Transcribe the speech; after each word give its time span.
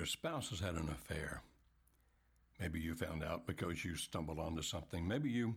Your 0.00 0.06
spouse 0.06 0.48
has 0.48 0.60
had 0.60 0.76
an 0.76 0.88
affair. 0.88 1.42
Maybe 2.58 2.80
you 2.80 2.94
found 2.94 3.22
out 3.22 3.46
because 3.46 3.84
you 3.84 3.96
stumbled 3.96 4.38
onto 4.38 4.62
something. 4.62 5.06
Maybe 5.06 5.28
you 5.28 5.56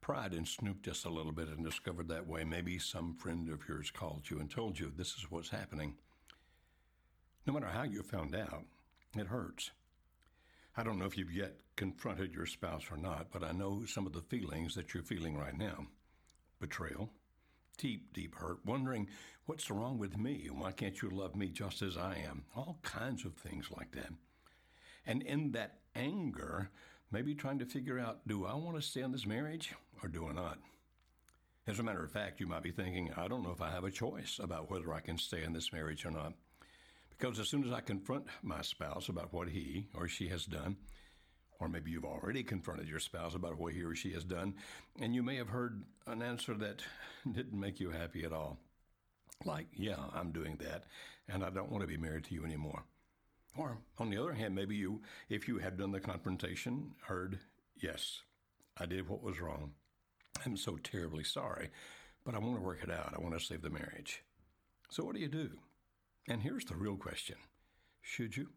pried 0.00 0.34
and 0.34 0.46
snooped 0.46 0.84
just 0.84 1.04
a 1.04 1.10
little 1.10 1.32
bit 1.32 1.48
and 1.48 1.64
discovered 1.64 2.06
that 2.06 2.28
way. 2.28 2.44
Maybe 2.44 2.78
some 2.78 3.16
friend 3.16 3.48
of 3.48 3.68
yours 3.68 3.90
called 3.90 4.30
you 4.30 4.38
and 4.38 4.48
told 4.48 4.78
you 4.78 4.92
this 4.94 5.14
is 5.14 5.32
what's 5.32 5.48
happening. 5.48 5.96
No 7.44 7.52
matter 7.52 7.66
how 7.66 7.82
you 7.82 8.04
found 8.04 8.36
out, 8.36 8.62
it 9.16 9.26
hurts. 9.26 9.72
I 10.76 10.84
don't 10.84 11.00
know 11.00 11.06
if 11.06 11.18
you've 11.18 11.32
yet 11.32 11.56
confronted 11.74 12.34
your 12.34 12.46
spouse 12.46 12.84
or 12.88 12.96
not, 12.96 13.32
but 13.32 13.42
I 13.42 13.50
know 13.50 13.84
some 13.84 14.06
of 14.06 14.12
the 14.12 14.22
feelings 14.22 14.76
that 14.76 14.94
you're 14.94 15.02
feeling 15.02 15.36
right 15.36 15.58
now 15.58 15.88
betrayal, 16.60 17.10
deep, 17.78 18.12
deep 18.12 18.34
hurt, 18.34 18.58
wondering 18.64 19.08
what's 19.46 19.70
wrong 19.70 19.98
with 19.98 20.16
me? 20.16 20.48
Why 20.52 20.72
can't 20.72 21.00
you 21.00 21.10
love 21.10 21.36
me 21.36 21.48
just 21.48 21.82
as 21.82 21.96
I 21.96 22.16
am? 22.28 22.44
All 22.54 22.78
kinds 22.82 23.24
of 23.24 23.34
things 23.34 23.70
like 23.76 23.92
that. 23.92 24.12
And 25.06 25.22
in 25.22 25.52
that 25.52 25.78
anger, 25.94 26.70
maybe 27.10 27.34
trying 27.34 27.58
to 27.60 27.66
figure 27.66 27.98
out 27.98 28.26
do 28.26 28.46
I 28.46 28.54
want 28.54 28.76
to 28.76 28.82
stay 28.82 29.02
in 29.02 29.12
this 29.12 29.26
marriage 29.26 29.74
or 30.02 30.08
do 30.08 30.28
I 30.28 30.32
not? 30.32 30.58
As 31.66 31.78
a 31.78 31.82
matter 31.82 32.04
of 32.04 32.12
fact, 32.12 32.38
you 32.38 32.46
might 32.46 32.62
be 32.62 32.70
thinking, 32.70 33.12
I 33.16 33.26
don't 33.26 33.42
know 33.42 33.50
if 33.50 33.60
I 33.60 33.70
have 33.70 33.84
a 33.84 33.90
choice 33.90 34.38
about 34.40 34.70
whether 34.70 34.92
I 34.92 35.00
can 35.00 35.18
stay 35.18 35.42
in 35.42 35.52
this 35.52 35.72
marriage 35.72 36.04
or 36.06 36.12
not. 36.12 36.32
Because 37.10 37.40
as 37.40 37.48
soon 37.48 37.64
as 37.64 37.72
I 37.72 37.80
confront 37.80 38.26
my 38.42 38.62
spouse 38.62 39.08
about 39.08 39.32
what 39.32 39.48
he 39.48 39.86
or 39.94 40.06
she 40.06 40.28
has 40.28 40.44
done, 40.44 40.76
or 41.60 41.68
maybe 41.68 41.90
you've 41.90 42.04
already 42.04 42.42
confronted 42.42 42.88
your 42.88 43.00
spouse 43.00 43.34
about 43.34 43.58
what 43.58 43.72
he 43.72 43.82
or 43.82 43.94
she 43.94 44.12
has 44.12 44.24
done, 44.24 44.54
and 45.00 45.14
you 45.14 45.22
may 45.22 45.36
have 45.36 45.48
heard 45.48 45.84
an 46.06 46.22
answer 46.22 46.54
that 46.54 46.82
didn't 47.32 47.58
make 47.58 47.80
you 47.80 47.90
happy 47.90 48.24
at 48.24 48.32
all. 48.32 48.58
Like, 49.44 49.66
yeah, 49.74 49.98
I'm 50.14 50.32
doing 50.32 50.56
that, 50.60 50.84
and 51.28 51.44
I 51.44 51.50
don't 51.50 51.70
want 51.70 51.82
to 51.82 51.88
be 51.88 51.96
married 51.96 52.24
to 52.24 52.34
you 52.34 52.44
anymore. 52.44 52.84
Or, 53.56 53.78
on 53.98 54.10
the 54.10 54.18
other 54.18 54.34
hand, 54.34 54.54
maybe 54.54 54.76
you, 54.76 55.02
if 55.28 55.48
you 55.48 55.58
had 55.58 55.78
done 55.78 55.92
the 55.92 56.00
confrontation, 56.00 56.94
heard, 57.02 57.38
yes, 57.82 58.20
I 58.76 58.86
did 58.86 59.08
what 59.08 59.22
was 59.22 59.40
wrong. 59.40 59.72
I'm 60.44 60.56
so 60.56 60.76
terribly 60.76 61.24
sorry, 61.24 61.70
but 62.24 62.34
I 62.34 62.38
want 62.38 62.56
to 62.56 62.62
work 62.62 62.80
it 62.82 62.90
out. 62.90 63.14
I 63.16 63.20
want 63.20 63.38
to 63.38 63.44
save 63.44 63.62
the 63.62 63.70
marriage. 63.70 64.22
So, 64.90 65.04
what 65.04 65.14
do 65.14 65.20
you 65.20 65.28
do? 65.28 65.50
And 66.28 66.42
here's 66.42 66.64
the 66.64 66.76
real 66.76 66.96
question 66.96 67.36
Should 68.02 68.36
you? 68.36 68.48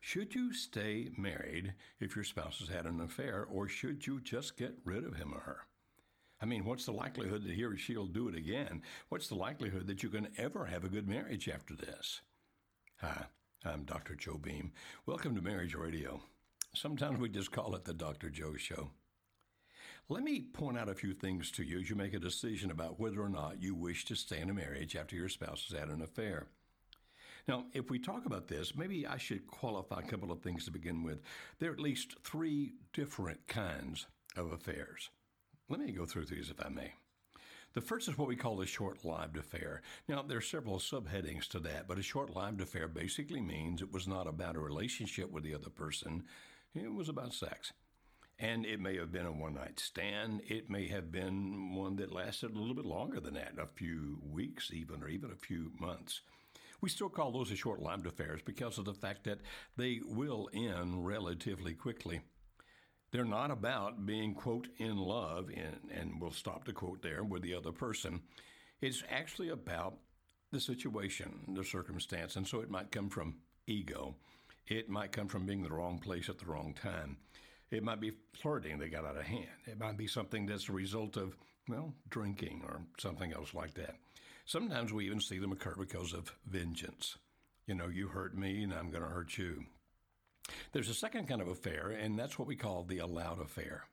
Should 0.00 0.34
you 0.34 0.52
stay 0.52 1.10
married 1.16 1.74
if 2.00 2.14
your 2.14 2.24
spouse 2.24 2.58
has 2.60 2.68
had 2.68 2.86
an 2.86 3.00
affair, 3.00 3.46
or 3.50 3.68
should 3.68 4.06
you 4.06 4.20
just 4.20 4.56
get 4.56 4.78
rid 4.84 5.04
of 5.04 5.16
him 5.16 5.32
or 5.34 5.40
her? 5.40 5.66
I 6.40 6.46
mean, 6.46 6.64
what's 6.64 6.86
the 6.86 6.92
likelihood 6.92 7.44
that 7.44 7.52
he 7.52 7.64
or 7.64 7.76
she'll 7.76 8.06
do 8.06 8.28
it 8.28 8.34
again? 8.34 8.82
What's 9.10 9.28
the 9.28 9.34
likelihood 9.34 9.86
that 9.88 10.02
you 10.02 10.08
can 10.08 10.28
ever 10.38 10.66
have 10.66 10.84
a 10.84 10.88
good 10.88 11.06
marriage 11.06 11.48
after 11.48 11.74
this? 11.74 12.22
Hi, 13.00 13.26
I'm 13.64 13.84
Dr. 13.84 14.14
Joe 14.14 14.38
Beam. 14.38 14.72
Welcome 15.04 15.34
to 15.34 15.42
Marriage 15.42 15.74
Radio. 15.74 16.22
Sometimes 16.74 17.18
we 17.18 17.28
just 17.28 17.52
call 17.52 17.74
it 17.74 17.84
the 17.84 17.92
Dr. 17.92 18.30
Joe 18.30 18.56
Show. 18.56 18.90
Let 20.08 20.22
me 20.22 20.40
point 20.40 20.78
out 20.78 20.88
a 20.88 20.94
few 20.94 21.12
things 21.12 21.50
to 21.52 21.62
you 21.62 21.78
as 21.78 21.90
you 21.90 21.94
make 21.94 22.14
a 22.14 22.18
decision 22.18 22.70
about 22.70 22.98
whether 22.98 23.20
or 23.20 23.28
not 23.28 23.62
you 23.62 23.74
wish 23.74 24.04
to 24.06 24.14
stay 24.14 24.40
in 24.40 24.50
a 24.50 24.54
marriage 24.54 24.96
after 24.96 25.14
your 25.14 25.28
spouse 25.28 25.66
has 25.68 25.78
had 25.78 25.88
an 25.88 26.00
affair. 26.02 26.48
Now, 27.48 27.64
if 27.72 27.90
we 27.90 27.98
talk 27.98 28.26
about 28.26 28.48
this, 28.48 28.74
maybe 28.76 29.06
I 29.06 29.16
should 29.16 29.46
qualify 29.46 30.00
a 30.00 30.08
couple 30.08 30.32
of 30.32 30.40
things 30.40 30.64
to 30.64 30.70
begin 30.70 31.02
with. 31.02 31.20
There 31.58 31.70
are 31.70 31.74
at 31.74 31.80
least 31.80 32.16
three 32.22 32.74
different 32.92 33.46
kinds 33.46 34.06
of 34.36 34.52
affairs. 34.52 35.10
Let 35.68 35.80
me 35.80 35.92
go 35.92 36.06
through 36.06 36.26
these 36.26 36.50
if 36.50 36.64
I 36.64 36.68
may. 36.68 36.94
The 37.72 37.80
first 37.80 38.08
is 38.08 38.18
what 38.18 38.26
we 38.26 38.34
call 38.34 38.60
a 38.60 38.66
short 38.66 39.04
lived 39.04 39.36
affair. 39.36 39.82
Now, 40.08 40.22
there 40.22 40.38
are 40.38 40.42
several 40.42 40.78
subheadings 40.78 41.46
to 41.48 41.60
that, 41.60 41.86
but 41.86 41.98
a 41.98 42.02
short 42.02 42.34
lived 42.34 42.60
affair 42.60 42.88
basically 42.88 43.40
means 43.40 43.80
it 43.80 43.92
was 43.92 44.08
not 44.08 44.26
about 44.26 44.56
a 44.56 44.60
relationship 44.60 45.30
with 45.30 45.44
the 45.44 45.54
other 45.54 45.70
person, 45.70 46.24
it 46.74 46.92
was 46.92 47.08
about 47.08 47.32
sex. 47.32 47.72
And 48.40 48.64
it 48.64 48.80
may 48.80 48.96
have 48.96 49.12
been 49.12 49.26
a 49.26 49.32
one 49.32 49.54
night 49.54 49.78
stand. 49.78 50.40
It 50.48 50.70
may 50.70 50.88
have 50.88 51.12
been 51.12 51.74
one 51.74 51.96
that 51.96 52.10
lasted 52.10 52.54
a 52.54 52.58
little 52.58 52.74
bit 52.74 52.86
longer 52.86 53.20
than 53.20 53.34
that, 53.34 53.52
a 53.58 53.66
few 53.66 54.18
weeks 54.22 54.70
even, 54.72 55.02
or 55.02 55.08
even 55.08 55.30
a 55.30 55.36
few 55.36 55.72
months. 55.78 56.22
We 56.80 56.88
still 56.88 57.08
call 57.08 57.30
those 57.30 57.50
a 57.50 57.56
short 57.56 57.80
lived 57.80 58.06
affairs 58.06 58.40
because 58.44 58.78
of 58.78 58.84
the 58.84 58.94
fact 58.94 59.24
that 59.24 59.40
they 59.76 60.00
will 60.04 60.48
end 60.54 61.06
relatively 61.06 61.74
quickly. 61.74 62.20
They're 63.12 63.24
not 63.24 63.50
about 63.50 64.06
being, 64.06 64.34
quote, 64.34 64.68
in 64.78 64.96
love, 64.96 65.50
and, 65.54 65.90
and 65.92 66.20
we'll 66.20 66.30
stop 66.30 66.64
the 66.64 66.72
quote 66.72 67.02
there, 67.02 67.24
with 67.24 67.42
the 67.42 67.54
other 67.54 67.72
person. 67.72 68.22
It's 68.80 69.02
actually 69.10 69.48
about 69.48 69.94
the 70.52 70.60
situation, 70.60 71.40
the 71.54 71.64
circumstance. 71.64 72.36
And 72.36 72.46
so 72.46 72.60
it 72.60 72.70
might 72.70 72.92
come 72.92 73.10
from 73.10 73.36
ego. 73.66 74.14
It 74.66 74.88
might 74.88 75.12
come 75.12 75.28
from 75.28 75.46
being 75.46 75.58
in 75.58 75.64
the 75.64 75.74
wrong 75.74 75.98
place 75.98 76.28
at 76.28 76.38
the 76.38 76.46
wrong 76.46 76.74
time. 76.80 77.16
It 77.70 77.82
might 77.82 78.00
be 78.00 78.12
flirting 78.32 78.78
that 78.78 78.92
got 78.92 79.04
out 79.04 79.16
of 79.16 79.22
hand. 79.22 79.46
It 79.66 79.78
might 79.78 79.96
be 79.96 80.06
something 80.06 80.46
that's 80.46 80.68
a 80.68 80.72
result 80.72 81.16
of, 81.16 81.36
well, 81.68 81.92
drinking 82.08 82.62
or 82.64 82.80
something 82.98 83.32
else 83.32 83.54
like 83.54 83.74
that. 83.74 83.96
Sometimes 84.50 84.92
we 84.92 85.06
even 85.06 85.20
see 85.20 85.38
them 85.38 85.52
occur 85.52 85.76
because 85.78 86.12
of 86.12 86.34
vengeance. 86.44 87.16
You 87.68 87.76
know, 87.76 87.86
you 87.86 88.08
hurt 88.08 88.36
me 88.36 88.64
and 88.64 88.74
I'm 88.74 88.90
going 88.90 89.04
to 89.04 89.08
hurt 89.08 89.38
you. 89.38 89.66
There's 90.72 90.88
a 90.88 90.94
second 90.94 91.28
kind 91.28 91.40
of 91.40 91.46
affair, 91.46 91.90
and 91.90 92.18
that's 92.18 92.36
what 92.36 92.48
we 92.48 92.56
call 92.56 92.82
the 92.82 92.98
allowed 92.98 93.40
affair. 93.40 93.84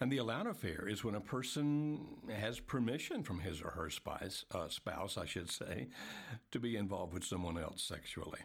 And 0.00 0.10
the 0.10 0.16
allowed 0.16 0.48
affair 0.48 0.88
is 0.88 1.04
when 1.04 1.14
a 1.14 1.20
person 1.20 2.08
has 2.28 2.58
permission 2.58 3.22
from 3.22 3.38
his 3.38 3.62
or 3.62 3.70
her 3.70 3.88
spouse, 3.88 4.44
uh, 4.50 4.66
spouse, 4.66 5.16
I 5.16 5.26
should 5.26 5.48
say, 5.48 5.86
to 6.50 6.58
be 6.58 6.74
involved 6.74 7.14
with 7.14 7.22
someone 7.22 7.56
else 7.56 7.80
sexually. 7.80 8.40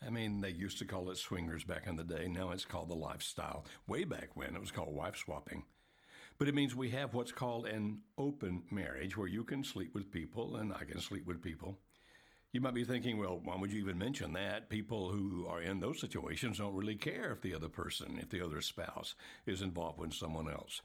I 0.00 0.10
mean, 0.10 0.42
they 0.42 0.50
used 0.50 0.78
to 0.78 0.84
call 0.84 1.10
it 1.10 1.18
swingers 1.18 1.64
back 1.64 1.88
in 1.88 1.96
the 1.96 2.04
day. 2.04 2.28
Now 2.28 2.52
it's 2.52 2.64
called 2.64 2.88
the 2.88 2.94
lifestyle. 2.94 3.64
Way 3.88 4.04
back 4.04 4.28
when, 4.34 4.54
it 4.54 4.60
was 4.60 4.70
called 4.70 4.94
wife 4.94 5.16
swapping. 5.16 5.64
But 6.38 6.48
it 6.48 6.54
means 6.54 6.74
we 6.74 6.90
have 6.90 7.14
what's 7.14 7.32
called 7.32 7.66
an 7.66 8.00
open 8.18 8.64
marriage 8.70 9.16
where 9.16 9.28
you 9.28 9.44
can 9.44 9.62
sleep 9.62 9.94
with 9.94 10.10
people 10.10 10.56
and 10.56 10.72
I 10.72 10.84
can 10.84 11.00
sleep 11.00 11.26
with 11.26 11.42
people. 11.42 11.78
You 12.52 12.60
might 12.60 12.74
be 12.74 12.84
thinking, 12.84 13.18
well, 13.18 13.40
why 13.42 13.56
would 13.56 13.72
you 13.72 13.80
even 13.80 13.98
mention 13.98 14.32
that? 14.34 14.68
People 14.68 15.10
who 15.10 15.46
are 15.48 15.60
in 15.60 15.80
those 15.80 16.00
situations 16.00 16.58
don't 16.58 16.74
really 16.74 16.96
care 16.96 17.32
if 17.32 17.40
the 17.40 17.54
other 17.54 17.68
person, 17.68 18.18
if 18.20 18.30
the 18.30 18.44
other 18.44 18.60
spouse 18.60 19.14
is 19.46 19.62
involved 19.62 19.98
with 19.98 20.12
someone 20.12 20.48
else. 20.48 20.80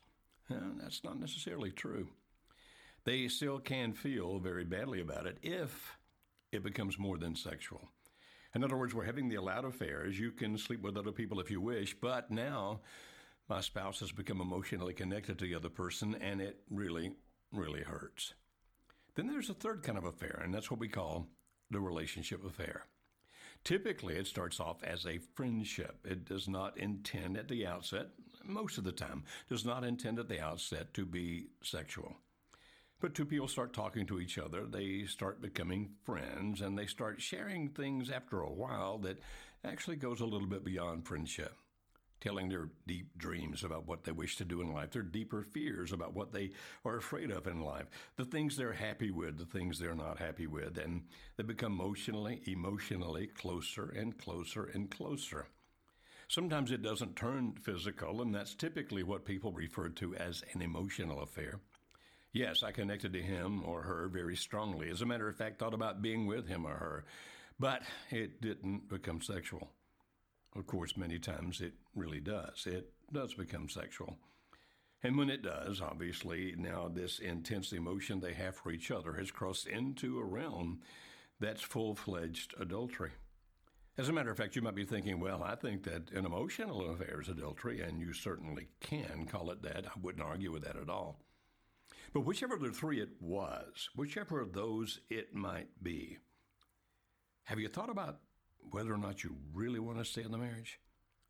Well, 0.50 0.72
that's 0.82 1.04
not 1.04 1.20
necessarily 1.20 1.72
true. 1.72 2.08
They 3.04 3.28
still 3.28 3.60
can 3.60 3.94
feel 3.94 4.40
very 4.40 4.66
badly 4.66 5.00
about 5.00 5.28
it 5.28 5.38
if 5.42 5.96
it 6.52 6.64
becomes 6.64 6.98
more 6.98 7.18
than 7.18 7.36
sexual. 7.36 7.90
In 8.56 8.64
other 8.64 8.78
words, 8.78 8.96
we're 8.96 9.04
having 9.04 9.30
the 9.30 9.36
allowed 9.36 9.66
affairs. 9.66 10.20
You 10.20 10.32
can 10.32 10.58
sleep 10.58 10.82
with 10.82 10.98
other 10.98 11.12
people 11.12 11.40
if 11.40 11.52
you 11.52 11.62
wish, 11.62 11.96
but 12.00 12.32
now 12.32 12.82
my 13.50 13.62
spouse 13.62 14.00
has 14.00 14.12
become 14.12 14.42
emotionally 14.42 14.94
connected 14.94 15.40
to 15.40 15.46
the 15.46 15.56
other 15.56 15.70
person, 15.70 16.16
and 16.22 16.40
it 16.40 16.62
really, 16.70 17.14
really 17.52 17.82
hurts. 17.82 18.36
Then 19.16 19.28
there's 19.28 19.50
a 19.50 19.56
third 19.56 19.82
kind 19.82 19.98
of 19.98 20.06
affair, 20.06 20.40
and 20.44 20.54
that's 20.54 20.70
what 20.70 20.80
we 20.80 20.88
call 20.88 21.28
the 21.72 21.80
relationship 21.80 22.46
affair. 22.46 22.86
Typically, 23.64 24.16
it 24.16 24.28
starts 24.28 24.60
off 24.60 24.84
as 24.84 25.06
a 25.06 25.20
friendship. 25.36 26.06
It 26.06 26.26
does 26.26 26.48
not 26.48 26.78
intend 26.78 27.38
at 27.38 27.48
the 27.48 27.66
outset, 27.66 28.10
most 28.46 28.78
of 28.78 28.84
the 28.84 28.92
time, 28.92 29.24
does 29.50 29.66
not 29.66 29.84
intend 29.84 30.20
at 30.20 30.30
the 30.30 30.40
outset 30.40 30.94
to 30.94 31.06
be 31.06 31.48
sexual. 31.64 32.16
But 33.02 33.16
two 33.16 33.26
people 33.26 33.48
start 33.48 33.74
talking 33.74 34.06
to 34.08 34.20
each 34.20 34.38
other, 34.38 34.66
they 34.66 35.06
start 35.06 35.42
becoming 35.42 35.96
friends, 36.06 36.62
and 36.62 36.78
they 36.78 36.86
start 36.86 37.22
sharing 37.22 37.70
things 37.70 38.12
after 38.12 38.42
a 38.42 38.52
while 38.52 39.00
that 39.00 39.20
actually 39.64 39.96
goes 39.96 40.22
a 40.22 40.26
little 40.26 40.48
bit 40.48 40.64
beyond 40.64 41.08
friendship 41.08 41.56
telling 42.22 42.50
their 42.50 42.70
deep 42.88 43.18
dreams 43.18 43.64
about 43.64 43.88
what 43.88 44.04
they 44.04 44.12
wish 44.12 44.38
to 44.38 44.46
do 44.46 44.62
in 44.62 44.74
life, 44.74 44.92
their 44.92 45.02
deeper 45.02 45.44
fears 45.44 45.92
about 45.92 46.14
what 46.14 46.32
they 46.32 46.52
are 46.86 46.98
afraid 46.98 47.32
of 47.32 47.48
in 47.48 47.62
life, 47.62 47.88
the 48.16 48.26
things 48.26 48.56
they're 48.56 48.74
happy 48.74 49.12
with, 49.12 49.38
the 49.38 49.46
things 49.46 49.80
they're 49.80 49.96
not 49.96 50.20
happy 50.20 50.48
with, 50.48 50.78
and 50.78 51.04
they 51.38 51.44
become 51.44 51.74
emotionally, 51.74 52.42
emotionally 52.46 53.28
closer 53.28 53.90
and 53.90 54.18
closer 54.18 54.66
and 54.66 54.90
closer. 54.92 55.48
Sometimes 56.28 56.72
it 56.72 56.84
doesn't 56.84 57.16
turn 57.16 57.54
physical, 57.54 58.22
and 58.22 58.36
that's 58.36 58.54
typically 58.54 59.02
what 59.02 59.26
people 59.26 59.52
refer 59.52 59.90
to 59.90 60.16
as 60.16 60.44
an 60.54 60.62
emotional 60.62 61.22
affair. 61.22 61.60
Yes, 62.32 62.62
I 62.62 62.72
connected 62.72 63.14
to 63.14 63.22
him 63.22 63.64
or 63.66 63.82
her 63.82 64.08
very 64.08 64.36
strongly. 64.36 64.90
As 64.90 65.02
a 65.02 65.06
matter 65.08 65.28
of 65.28 65.36
fact, 65.36 65.58
thought 65.58 65.74
about 65.74 66.04
being 66.04 66.28
with 66.28 66.48
him 66.48 66.66
or 66.68 66.76
her. 66.76 67.06
But 67.60 67.82
it 68.12 68.42
didn't 68.42 68.88
become 68.88 69.22
sexual. 69.22 69.72
Of 70.56 70.66
course, 70.68 70.98
many 70.98 71.20
times 71.20 71.62
it 71.62 71.74
really 71.96 72.20
does. 72.20 72.66
It 72.66 72.92
does 73.14 73.34
become 73.34 73.70
sexual. 73.70 74.18
And 75.02 75.18
when 75.18 75.30
it 75.30 75.44
does, 75.44 75.82
obviously, 75.82 76.56
now 76.58 76.90
this 76.90 77.20
intense 77.20 77.72
emotion 77.72 78.20
they 78.20 78.34
have 78.34 78.56
for 78.56 78.72
each 78.72 78.92
other 78.92 79.14
has 79.14 79.32
crossed 79.32 79.68
into 79.68 80.20
a 80.20 80.26
realm 80.26 80.82
that's 81.40 81.62
full 81.62 81.96
fledged 81.96 82.54
adultery. 82.60 83.12
As 83.98 84.10
a 84.10 84.14
matter 84.14 84.32
of 84.32 84.38
fact, 84.38 84.56
you 84.56 84.62
might 84.62 84.76
be 84.76 84.86
thinking, 84.86 85.20
well, 85.20 85.44
I 85.44 85.56
think 85.56 85.84
that 85.84 86.12
an 86.12 86.26
emotional 86.26 86.90
affair 86.92 87.22
is 87.22 87.30
adultery, 87.30 87.82
and 87.82 88.00
you 88.00 88.14
certainly 88.14 88.68
can 88.80 89.26
call 89.26 89.52
it 89.52 89.62
that. 89.64 89.86
I 89.88 90.00
wouldn't 90.02 90.24
argue 90.24 90.52
with 90.52 90.64
that 90.64 90.78
at 90.78 90.90
all. 90.90 91.20
But 92.14 92.22
whichever 92.22 92.56
of 92.56 92.62
the 92.62 92.72
three 92.72 93.02
it 93.02 93.10
was, 93.20 93.90
whichever 93.96 94.40
of 94.42 94.54
those 94.54 95.00
it 95.10 95.34
might 95.34 95.68
be, 95.82 96.18
have 97.44 97.60
you 97.60 97.68
thought 97.68 97.90
about 97.90 98.20
whether 98.72 98.94
or 98.94 98.98
not 98.98 99.24
you 99.24 99.36
really 99.54 99.80
want 99.80 99.98
to 99.98 100.06
stay 100.06 100.24
in 100.24 100.32
the 100.32 100.38
marriage? 100.38 100.80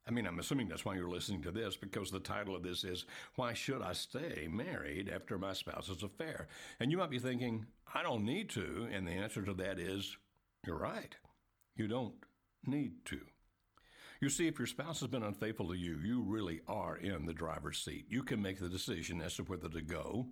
I 0.07 0.11
mean, 0.11 0.25
I'm 0.25 0.39
assuming 0.39 0.67
that's 0.67 0.85
why 0.85 0.95
you're 0.95 1.09
listening 1.09 1.43
to 1.43 1.51
this 1.51 1.77
because 1.77 2.09
the 2.09 2.19
title 2.19 2.55
of 2.55 2.63
this 2.63 2.83
is 2.83 3.05
Why 3.35 3.53
Should 3.53 3.83
I 3.83 3.93
Stay 3.93 4.47
Married 4.51 5.07
After 5.07 5.37
My 5.37 5.53
Spouse's 5.53 6.01
Affair? 6.01 6.47
And 6.79 6.91
you 6.91 6.97
might 6.97 7.11
be 7.11 7.19
thinking, 7.19 7.67
I 7.93 8.01
don't 8.01 8.25
need 8.25 8.49
to. 8.51 8.87
And 8.91 9.07
the 9.07 9.11
answer 9.11 9.43
to 9.43 9.53
that 9.55 9.77
is, 9.77 10.17
you're 10.65 10.79
right. 10.79 11.15
You 11.75 11.87
don't 11.87 12.15
need 12.65 13.05
to. 13.05 13.19
You 14.19 14.29
see, 14.29 14.47
if 14.47 14.57
your 14.57 14.67
spouse 14.67 14.99
has 14.99 15.09
been 15.09 15.23
unfaithful 15.23 15.69
to 15.69 15.77
you, 15.77 15.97
you 16.03 16.23
really 16.23 16.59
are 16.67 16.97
in 16.97 17.25
the 17.25 17.33
driver's 17.33 17.77
seat. 17.77 18.05
You 18.09 18.23
can 18.23 18.41
make 18.41 18.59
the 18.59 18.67
decision 18.67 19.21
as 19.21 19.35
to 19.35 19.43
whether 19.43 19.69
to 19.69 19.81
go 19.81 20.27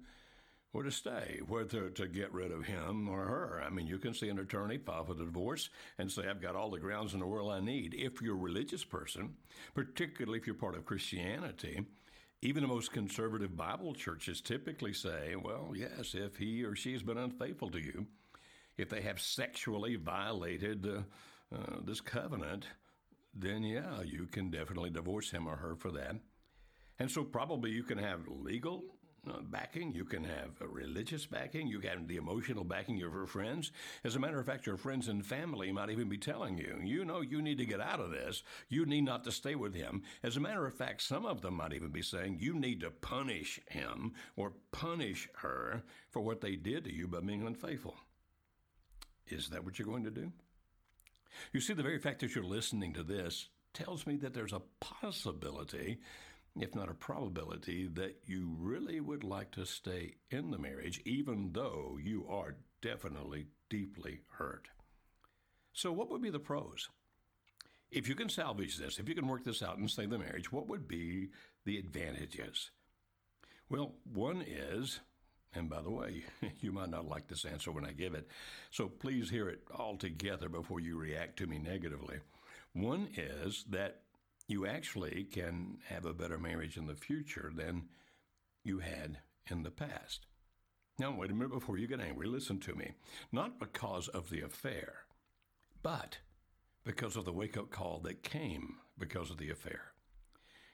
or 0.73 0.83
to 0.83 0.91
stay, 0.91 1.39
whether 1.47 1.89
to 1.89 2.07
get 2.07 2.33
rid 2.33 2.51
of 2.51 2.65
him 2.65 3.07
or 3.09 3.25
her. 3.25 3.63
I 3.65 3.69
mean, 3.69 3.87
you 3.87 3.97
can 3.97 4.13
see 4.13 4.29
an 4.29 4.39
attorney, 4.39 4.77
file 4.77 5.05
for 5.05 5.13
the 5.13 5.25
divorce, 5.25 5.69
and 5.97 6.11
say, 6.11 6.27
I've 6.27 6.41
got 6.41 6.55
all 6.55 6.69
the 6.69 6.79
grounds 6.79 7.13
in 7.13 7.19
the 7.19 7.27
world 7.27 7.51
I 7.51 7.59
need. 7.59 7.93
If 7.93 8.21
you're 8.21 8.35
a 8.35 8.39
religious 8.39 8.83
person, 8.83 9.35
particularly 9.73 10.39
if 10.39 10.45
you're 10.45 10.55
part 10.55 10.75
of 10.75 10.85
Christianity, 10.85 11.85
even 12.41 12.61
the 12.61 12.67
most 12.67 12.91
conservative 12.91 13.57
Bible 13.57 13.93
churches 13.93 14.41
typically 14.41 14.93
say, 14.93 15.35
well, 15.35 15.73
yes, 15.75 16.13
if 16.13 16.37
he 16.37 16.63
or 16.63 16.75
she 16.75 16.93
has 16.93 17.01
been 17.01 17.17
unfaithful 17.17 17.69
to 17.71 17.79
you, 17.79 18.05
if 18.77 18.89
they 18.89 19.01
have 19.01 19.19
sexually 19.19 19.95
violated 19.95 20.85
uh, 20.85 21.55
uh, 21.55 21.77
this 21.83 22.01
covenant, 22.01 22.67
then 23.33 23.63
yeah, 23.63 24.01
you 24.03 24.27
can 24.27 24.51
definitely 24.51 24.89
divorce 24.89 25.31
him 25.31 25.47
or 25.47 25.55
her 25.55 25.75
for 25.75 25.91
that. 25.91 26.15
And 26.99 27.09
so 27.09 27.23
probably 27.23 27.71
you 27.71 27.83
can 27.83 27.97
have 27.97 28.27
legal 28.27 28.83
Uh, 29.29 29.41
backing, 29.41 29.91
you 29.91 30.05
can 30.05 30.23
have 30.23 30.61
a 30.61 30.67
religious 30.67 31.25
backing, 31.25 31.67
you 31.67 31.79
can 31.79 31.89
have 31.89 32.07
the 32.07 32.15
emotional 32.15 32.63
backing 32.63 32.95
of 33.01 33.13
your 33.13 33.25
friends. 33.25 33.71
As 34.03 34.15
a 34.15 34.19
matter 34.19 34.39
of 34.39 34.45
fact, 34.45 34.65
your 34.65 34.77
friends 34.77 35.07
and 35.07 35.25
family 35.25 35.71
might 35.71 35.89
even 35.89 36.07
be 36.07 36.17
telling 36.17 36.57
you, 36.57 36.79
you 36.83 37.03
know, 37.03 37.21
you 37.21 37.41
need 37.41 37.57
to 37.57 37.65
get 37.65 37.81
out 37.81 37.99
of 37.99 38.11
this. 38.11 38.43
You 38.69 38.85
need 38.85 39.01
not 39.01 39.23
to 39.25 39.31
stay 39.31 39.55
with 39.55 39.73
him. 39.73 40.03
As 40.23 40.37
a 40.37 40.39
matter 40.39 40.65
of 40.65 40.75
fact, 40.75 41.01
some 41.01 41.25
of 41.25 41.41
them 41.41 41.55
might 41.55 41.73
even 41.73 41.89
be 41.89 42.01
saying, 42.01 42.37
you 42.39 42.53
need 42.53 42.81
to 42.81 42.91
punish 42.91 43.59
him 43.69 44.13
or 44.35 44.53
punish 44.71 45.27
her 45.37 45.83
for 46.09 46.21
what 46.21 46.41
they 46.41 46.55
did 46.55 46.85
to 46.85 46.93
you 46.93 47.07
by 47.07 47.19
being 47.19 47.45
unfaithful. 47.45 47.95
Is 49.27 49.49
that 49.49 49.65
what 49.65 49.77
you're 49.77 49.87
going 49.87 50.05
to 50.05 50.11
do? 50.11 50.31
You 51.51 51.59
see, 51.59 51.73
the 51.73 51.83
very 51.83 51.99
fact 51.99 52.21
that 52.21 52.33
you're 52.33 52.43
listening 52.43 52.93
to 52.93 53.03
this 53.03 53.49
tells 53.73 54.07
me 54.07 54.15
that 54.17 54.33
there's 54.33 54.53
a 54.53 54.61
possibility, 54.79 55.99
if 56.61 56.75
not 56.75 56.89
a 56.89 56.93
probability, 56.93 57.87
that 57.93 58.17
you 58.25 58.55
really 58.59 58.99
would 58.99 59.23
like 59.23 59.51
to 59.51 59.65
stay 59.65 60.15
in 60.29 60.51
the 60.51 60.57
marriage, 60.57 61.01
even 61.05 61.51
though 61.53 61.97
you 62.01 62.25
are 62.29 62.55
definitely 62.81 63.47
deeply 63.69 64.21
hurt. 64.37 64.67
So, 65.73 65.91
what 65.91 66.09
would 66.09 66.21
be 66.21 66.29
the 66.29 66.39
pros? 66.39 66.89
If 67.91 68.09
you 68.09 68.15
can 68.15 68.29
salvage 68.29 68.77
this, 68.77 68.99
if 68.99 69.07
you 69.07 69.15
can 69.15 69.27
work 69.27 69.43
this 69.43 69.63
out 69.63 69.77
and 69.77 69.89
save 69.89 70.09
the 70.09 70.17
marriage, 70.17 70.51
what 70.51 70.67
would 70.67 70.87
be 70.87 71.29
the 71.65 71.77
advantages? 71.77 72.71
Well, 73.69 73.95
one 74.03 74.41
is 74.45 74.99
and 75.53 75.69
by 75.69 75.81
the 75.81 75.89
way, 75.89 76.23
you 76.59 76.71
might 76.71 76.89
not 76.89 77.07
like 77.07 77.27
this 77.27 77.45
answer 77.45 77.71
when 77.71 77.85
I 77.85 77.91
give 77.91 78.13
it, 78.13 78.27
so 78.69 78.87
please 78.87 79.29
hear 79.29 79.49
it 79.49 79.61
all 79.75 79.97
together 79.97 80.49
before 80.49 80.79
you 80.79 80.97
react 80.97 81.37
to 81.37 81.47
me 81.47 81.57
negatively. 81.57 82.19
One 82.73 83.09
is 83.15 83.65
that 83.69 84.01
you 84.47 84.65
actually 84.65 85.25
can 85.25 85.77
have 85.87 86.05
a 86.05 86.13
better 86.13 86.37
marriage 86.37 86.77
in 86.77 86.87
the 86.87 86.95
future 86.95 87.51
than 87.53 87.83
you 88.63 88.79
had 88.79 89.19
in 89.49 89.63
the 89.63 89.71
past. 89.71 90.25
Now, 90.99 91.15
wait 91.15 91.31
a 91.31 91.33
minute 91.33 91.51
before 91.51 91.77
you 91.77 91.87
get 91.87 91.99
angry. 91.99 92.27
Listen 92.27 92.59
to 92.61 92.73
me. 92.73 92.93
Not 93.31 93.59
because 93.59 94.07
of 94.07 94.29
the 94.29 94.41
affair, 94.41 95.05
but 95.83 96.17
because 96.83 97.15
of 97.15 97.25
the 97.25 97.33
wake 97.33 97.57
up 97.57 97.69
call 97.69 97.99
that 97.99 98.23
came 98.23 98.77
because 98.97 99.29
of 99.29 99.37
the 99.37 99.51
affair 99.51 99.91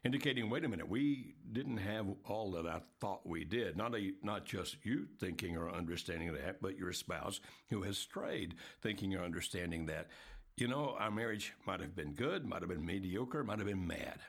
indicating, 0.04 0.50
wait 0.50 0.66
a 0.66 0.70
minute, 0.70 0.90
we 0.90 1.36
didn't 1.52 1.78
have 1.78 2.08
all 2.26 2.52
that 2.52 2.68
I 2.68 2.82
thought 3.00 3.26
we 3.26 3.46
did. 3.46 3.78
Not 3.78 3.96
a, 3.96 4.12
not 4.22 4.46
just 4.46 4.78
you 4.84 5.08
thinking 5.20 5.56
or 5.56 5.74
understanding 5.74 6.34
that, 6.34 6.62
but 6.62 6.78
your 6.78 6.92
spouse 6.92 7.40
who 7.70 7.84
has 7.84 7.98
strayed 7.98 8.56
thinking 8.82 9.16
or 9.16 9.24
understanding 9.24 9.86
that. 9.88 10.08
You 10.56 10.68
know, 10.68 10.96
our 11.00 11.12
marriage 11.12 11.54
might 11.66 11.80
have 11.80 11.96
been 11.96 12.14
good, 12.14 12.46
might 12.46 12.62
have 12.62 12.70
been 12.70 12.86
mediocre, 12.86 13.44
might 13.44 13.60
have 13.60 13.68
been 13.68 13.88
mad. 13.88 14.20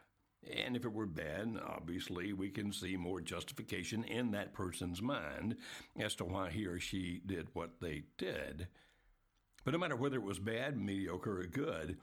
And 0.50 0.76
if 0.76 0.84
it 0.84 0.92
were 0.92 1.06
bad, 1.06 1.58
obviously 1.66 2.32
we 2.32 2.50
can 2.50 2.72
see 2.72 2.96
more 2.96 3.20
justification 3.20 4.04
in 4.04 4.30
that 4.32 4.52
person's 4.52 5.00
mind 5.00 5.56
as 5.98 6.14
to 6.16 6.24
why 6.24 6.50
he 6.50 6.66
or 6.66 6.78
she 6.78 7.20
did 7.24 7.48
what 7.52 7.80
they 7.80 8.04
did. 8.18 8.68
But 9.64 9.72
no 9.72 9.78
matter 9.78 9.96
whether 9.96 10.16
it 10.16 10.22
was 10.22 10.38
bad, 10.38 10.78
mediocre, 10.78 11.40
or 11.40 11.44
good, 11.44 11.96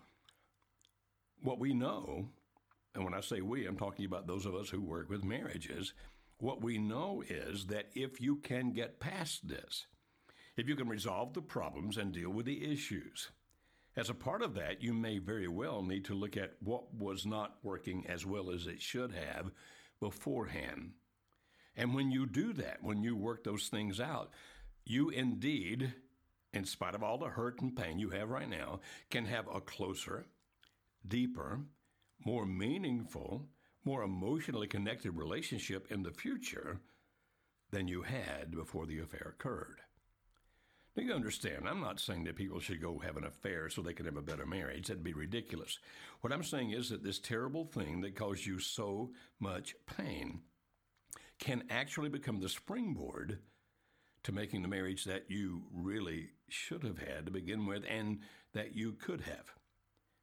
what 1.41 1.59
we 1.59 1.73
know 1.73 2.29
and 2.93 3.03
when 3.03 3.13
I 3.13 3.21
say 3.21 3.41
we, 3.41 3.65
I'm 3.65 3.77
talking 3.77 4.05
about 4.05 4.27
those 4.27 4.45
of 4.45 4.55
us 4.55 4.69
who 4.69 4.81
work 4.81 5.09
with 5.09 5.23
marriages, 5.23 5.93
what 6.37 6.61
we 6.61 6.77
know 6.77 7.23
is 7.27 7.67
that 7.67 7.87
if 7.93 8.19
you 8.19 8.37
can 8.37 8.71
get 8.71 8.99
past 8.99 9.47
this, 9.47 9.85
if 10.57 10.67
you 10.67 10.75
can 10.75 10.89
resolve 10.89 11.33
the 11.33 11.41
problems 11.41 11.97
and 11.97 12.11
deal 12.11 12.31
with 12.31 12.45
the 12.45 12.69
issues, 12.69 13.29
as 13.95 14.09
a 14.09 14.13
part 14.13 14.41
of 14.41 14.53
that, 14.55 14.81
you 14.81 14.93
may 14.93 15.17
very 15.17 15.47
well 15.47 15.83
need 15.83 16.05
to 16.05 16.13
look 16.13 16.37
at 16.37 16.53
what 16.61 16.93
was 16.93 17.25
not 17.25 17.57
working 17.61 18.05
as 18.07 18.25
well 18.25 18.49
as 18.49 18.67
it 18.67 18.81
should 18.81 19.11
have 19.11 19.51
beforehand. 19.99 20.91
And 21.75 21.93
when 21.93 22.11
you 22.11 22.25
do 22.25 22.53
that, 22.53 22.77
when 22.81 23.03
you 23.03 23.15
work 23.15 23.43
those 23.43 23.67
things 23.67 23.99
out, 23.99 24.31
you 24.85 25.09
indeed, 25.09 25.93
in 26.53 26.65
spite 26.65 26.95
of 26.95 27.03
all 27.03 27.17
the 27.17 27.27
hurt 27.27 27.61
and 27.61 27.75
pain 27.75 27.99
you 27.99 28.09
have 28.09 28.29
right 28.29 28.49
now, 28.49 28.79
can 29.09 29.25
have 29.25 29.45
a 29.53 29.61
closer, 29.61 30.25
deeper, 31.07 31.61
more 32.25 32.45
meaningful, 32.45 33.47
more 33.83 34.03
emotionally 34.03 34.67
connected 34.67 35.11
relationship 35.11 35.91
in 35.91 36.03
the 36.03 36.11
future 36.11 36.79
than 37.71 37.87
you 37.87 38.03
had 38.03 38.51
before 38.51 38.85
the 38.85 38.99
affair 38.99 39.33
occurred. 39.37 39.79
Now, 40.95 41.03
you 41.03 41.13
understand, 41.13 41.67
I'm 41.67 41.79
not 41.79 42.01
saying 42.01 42.25
that 42.25 42.35
people 42.35 42.59
should 42.59 42.81
go 42.81 42.99
have 42.99 43.15
an 43.15 43.23
affair 43.23 43.69
so 43.69 43.81
they 43.81 43.93
can 43.93 44.05
have 44.05 44.17
a 44.17 44.21
better 44.21 44.45
marriage. 44.45 44.87
That'd 44.87 45.03
be 45.03 45.13
ridiculous. 45.13 45.79
What 46.19 46.33
I'm 46.33 46.43
saying 46.43 46.71
is 46.71 46.89
that 46.89 47.03
this 47.03 47.19
terrible 47.19 47.65
thing 47.65 48.01
that 48.01 48.15
caused 48.15 48.45
you 48.45 48.59
so 48.59 49.11
much 49.39 49.73
pain 49.97 50.41
can 51.39 51.63
actually 51.69 52.09
become 52.09 52.41
the 52.41 52.49
springboard 52.49 53.39
to 54.23 54.31
making 54.31 54.61
the 54.61 54.67
marriage 54.67 55.05
that 55.05 55.25
you 55.29 55.63
really 55.73 56.29
should 56.49 56.83
have 56.83 56.99
had 56.99 57.25
to 57.25 57.31
begin 57.31 57.65
with 57.65 57.83
and 57.89 58.19
that 58.53 58.75
you 58.75 58.93
could 58.93 59.21
have. 59.21 59.51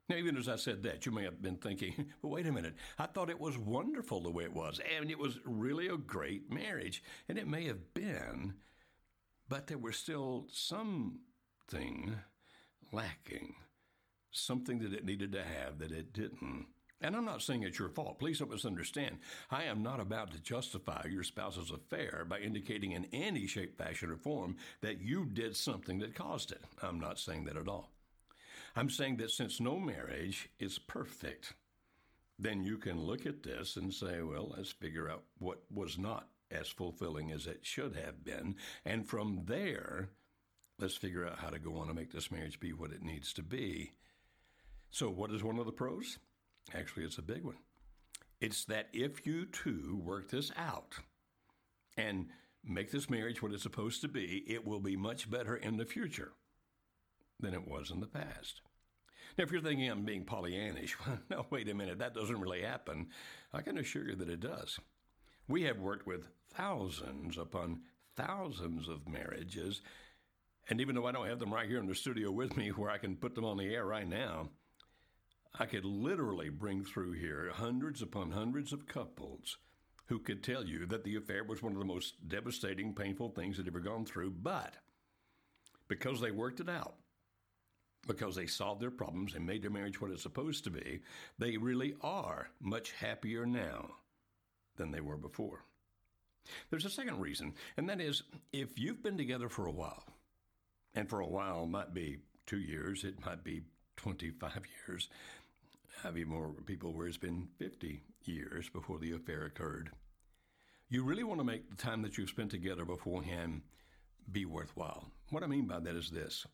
Now, 0.08 0.16
even 0.16 0.36
as 0.36 0.48
I 0.48 0.56
said 0.56 0.82
that, 0.84 1.04
you 1.04 1.12
may 1.12 1.24
have 1.24 1.42
been 1.42 1.56
thinking, 1.56 1.92
well, 2.22 2.32
wait 2.32 2.46
a 2.46 2.52
minute. 2.52 2.74
I 2.98 3.06
thought 3.06 3.30
it 3.30 3.40
was 3.40 3.58
wonderful 3.58 4.20
the 4.20 4.30
way 4.30 4.44
it 4.44 4.54
was. 4.54 4.80
And 4.98 5.10
it 5.10 5.18
was 5.18 5.38
really 5.44 5.88
a 5.88 5.96
great 5.96 6.50
marriage. 6.50 7.02
And 7.28 7.38
it 7.38 7.48
may 7.48 7.66
have 7.66 7.94
been, 7.94 8.54
but 9.48 9.66
there 9.66 9.78
was 9.78 9.96
still 9.96 10.46
something 10.50 12.16
lacking, 12.92 13.54
something 14.30 14.78
that 14.80 14.92
it 14.92 15.04
needed 15.04 15.32
to 15.32 15.42
have 15.42 15.78
that 15.78 15.92
it 15.92 16.12
didn't. 16.12 16.66
And 17.00 17.14
I'm 17.14 17.24
not 17.24 17.42
saying 17.42 17.62
it's 17.62 17.78
your 17.78 17.90
fault. 17.90 18.18
Please 18.18 18.40
don't 18.40 18.50
misunderstand. 18.50 19.18
I 19.50 19.64
am 19.64 19.84
not 19.84 20.00
about 20.00 20.32
to 20.32 20.40
justify 20.40 21.06
your 21.08 21.22
spouse's 21.22 21.70
affair 21.70 22.26
by 22.28 22.40
indicating 22.40 22.92
in 22.92 23.06
any 23.12 23.46
shape, 23.46 23.78
fashion, 23.78 24.10
or 24.10 24.16
form 24.16 24.56
that 24.80 25.00
you 25.00 25.24
did 25.24 25.56
something 25.56 26.00
that 26.00 26.16
caused 26.16 26.50
it. 26.50 26.64
I'm 26.82 26.98
not 26.98 27.20
saying 27.20 27.44
that 27.44 27.56
at 27.56 27.68
all. 27.68 27.92
I'm 28.74 28.90
saying 28.90 29.18
that 29.18 29.30
since 29.30 29.60
no 29.60 29.78
marriage 29.78 30.50
is 30.58 30.78
perfect, 30.78 31.54
then 32.38 32.64
you 32.64 32.78
can 32.78 33.00
look 33.00 33.26
at 33.26 33.44
this 33.44 33.76
and 33.76 33.94
say, 33.94 34.22
well, 34.22 34.52
let's 34.56 34.72
figure 34.72 35.08
out 35.08 35.22
what 35.38 35.62
was 35.72 35.98
not 35.98 36.28
as 36.50 36.68
fulfilling 36.68 37.30
as 37.32 37.46
it 37.46 37.60
should 37.62 37.96
have 37.96 38.24
been. 38.24 38.56
And 38.84 39.06
from 39.08 39.42
there, 39.46 40.10
let's 40.78 40.96
figure 40.96 41.26
out 41.26 41.38
how 41.38 41.50
to 41.50 41.58
go 41.58 41.76
on 41.76 41.88
and 41.88 41.96
make 41.96 42.12
this 42.12 42.30
marriage 42.30 42.60
be 42.60 42.72
what 42.72 42.92
it 42.92 43.02
needs 43.02 43.32
to 43.34 43.42
be. 43.42 43.92
So, 44.90 45.10
what 45.10 45.32
is 45.32 45.44
one 45.44 45.58
of 45.58 45.66
the 45.66 45.72
pros? 45.72 46.18
Actually, 46.74 47.04
it's 47.04 47.18
a 47.18 47.22
big 47.22 47.44
one. 47.44 47.58
It's 48.40 48.64
that 48.66 48.88
if 48.92 49.26
you 49.26 49.46
two 49.46 50.00
work 50.04 50.30
this 50.30 50.52
out 50.56 50.94
and 51.96 52.28
make 52.64 52.90
this 52.90 53.10
marriage 53.10 53.42
what 53.42 53.52
it's 53.52 53.62
supposed 53.62 54.00
to 54.02 54.08
be, 54.08 54.44
it 54.46 54.66
will 54.66 54.80
be 54.80 54.96
much 54.96 55.30
better 55.30 55.56
in 55.56 55.76
the 55.76 55.84
future. 55.86 56.32
than 57.40 57.54
it 57.54 57.68
was 57.68 57.90
in 57.90 58.00
the 58.00 58.06
past. 58.06 58.62
Now, 59.36 59.44
if 59.44 59.52
you're 59.52 59.60
thinking 59.60 59.88
I'm 59.90 60.04
being 60.04 60.24
Pollyannish, 60.24 60.94
well, 61.06 61.18
no, 61.30 61.46
wait 61.50 61.68
a 61.68 61.74
minute, 61.74 61.98
that 62.00 62.14
doesn't 62.14 62.40
really 62.40 62.62
happen. 62.62 63.08
I 63.52 63.62
can 63.62 63.78
assure 63.78 64.08
you 64.08 64.16
that 64.16 64.28
it 64.28 64.40
does. 64.40 64.78
We 65.48 65.62
have 65.62 65.78
worked 65.78 66.06
with 66.06 66.24
thousands 66.54 67.38
upon 67.38 67.80
thousands 68.16 68.86
of 68.86 69.08
marriages, 69.08 69.80
and 70.68 70.78
even 70.78 70.94
though 70.94 71.06
I 71.06 71.12
don't 71.12 71.26
have 71.26 71.38
them 71.38 71.54
right 71.54 71.66
here 71.66 71.78
in 71.78 71.86
the 71.86 71.94
studio 71.94 72.30
with 72.30 72.54
me 72.54 72.68
where 72.68 72.90
I 72.90 72.98
can 72.98 73.16
put 73.16 73.34
them 73.34 73.46
on 73.46 73.56
the 73.56 73.74
air 73.74 73.86
right 73.86 74.06
now, 74.06 74.50
I 75.58 75.64
could 75.64 75.86
literally 75.86 76.50
bring 76.50 76.84
through 76.84 77.12
here 77.12 77.50
hundreds 77.50 78.02
upon 78.02 78.32
hundreds 78.32 78.74
of 78.74 78.86
couples 78.86 79.56
who 80.08 80.18
could 80.18 80.44
tell 80.44 80.66
you 80.66 80.84
that 80.84 81.04
the 81.04 81.16
affair 81.16 81.44
was 81.44 81.62
one 81.62 81.72
of 81.72 81.78
the 81.78 81.84
most 81.86 82.28
devastating, 82.28 82.94
painful 82.94 83.30
things 83.30 83.56
they'd 83.56 83.68
ever 83.68 83.80
gone 83.80 84.04
through, 84.04 84.30
but 84.30 84.74
because 85.88 86.20
they 86.20 86.30
worked 86.30 86.60
it 86.60 86.68
out, 86.68 86.96
because 88.06 88.36
they 88.36 88.46
solved 88.46 88.82
their 88.82 88.90
problems 88.90 89.34
and 89.34 89.46
made 89.46 89.62
their 89.62 89.70
marriage 89.70 89.98
what 89.98 90.10
it's 90.10 90.22
supposed 90.22 90.64
to 90.64 90.70
be, 90.70 91.00
they 91.38 91.56
really 91.56 91.94
are 92.02 92.50
much 92.60 92.92
happier 92.92 93.46
now 93.46 93.92
than 94.78 94.90
they 94.90 95.00
were 95.00 95.16
before. 95.16 95.64
There's 96.70 96.86
a 96.86 96.90
second 96.90 97.20
reason, 97.20 97.54
and 97.76 97.88
that 97.88 98.00
is 98.00 98.22
if 98.52 98.78
you've 98.78 99.02
been 99.02 99.18
together 99.18 99.48
for 99.48 99.66
a 99.66 99.72
while, 99.72 100.04
and 100.94 101.08
for 101.08 101.20
a 101.20 101.26
while 101.26 101.66
might 101.66 101.92
be 101.92 102.18
two 102.46 102.58
years, 102.58 103.04
it 103.04 103.24
might 103.24 103.44
be 103.44 103.62
25 103.96 104.62
years, 104.88 105.08
have 106.02 106.16
even 106.16 106.32
more 106.32 106.54
people 106.64 106.92
where 106.92 107.06
it's 107.06 107.16
been 107.16 107.48
50 107.58 108.02
years 108.24 108.68
before 108.68 108.98
the 108.98 109.12
affair 109.12 109.44
occurred. 109.44 109.90
You 110.88 111.04
really 111.04 111.24
want 111.24 111.40
to 111.40 111.44
make 111.44 111.68
the 111.68 111.76
time 111.76 112.02
that 112.02 112.16
you've 112.16 112.30
spent 112.30 112.50
together 112.50 112.84
beforehand 112.84 113.62
be 114.30 114.46
worthwhile. 114.46 115.10
What 115.30 115.42
I 115.42 115.46
mean 115.46 115.66
by 115.66 115.80
that 115.80 115.96
is 115.96 116.10
this 116.10 116.46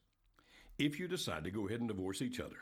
if 0.78 0.99
you 0.99 1.07
decide 1.07 1.45
to 1.45 1.50
go 1.50 1.69
ahead 1.69 1.81
and 1.81 1.88
divorce 1.88 2.21
each 2.21 2.40
other, 2.40 2.57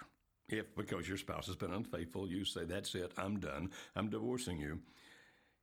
if 0.49 0.75
because 0.76 1.09
your 1.09 1.16
spouse 1.16 1.47
has 1.47 1.57
been 1.57 1.73
unfaithful, 1.73 2.28
you 2.28 2.45
say, 2.45 2.64
That's 2.64 2.95
it, 2.95 3.12
I'm 3.16 3.40
done, 3.40 3.71
I'm 3.97 4.11
divorcing 4.11 4.61
you, 4.61 4.81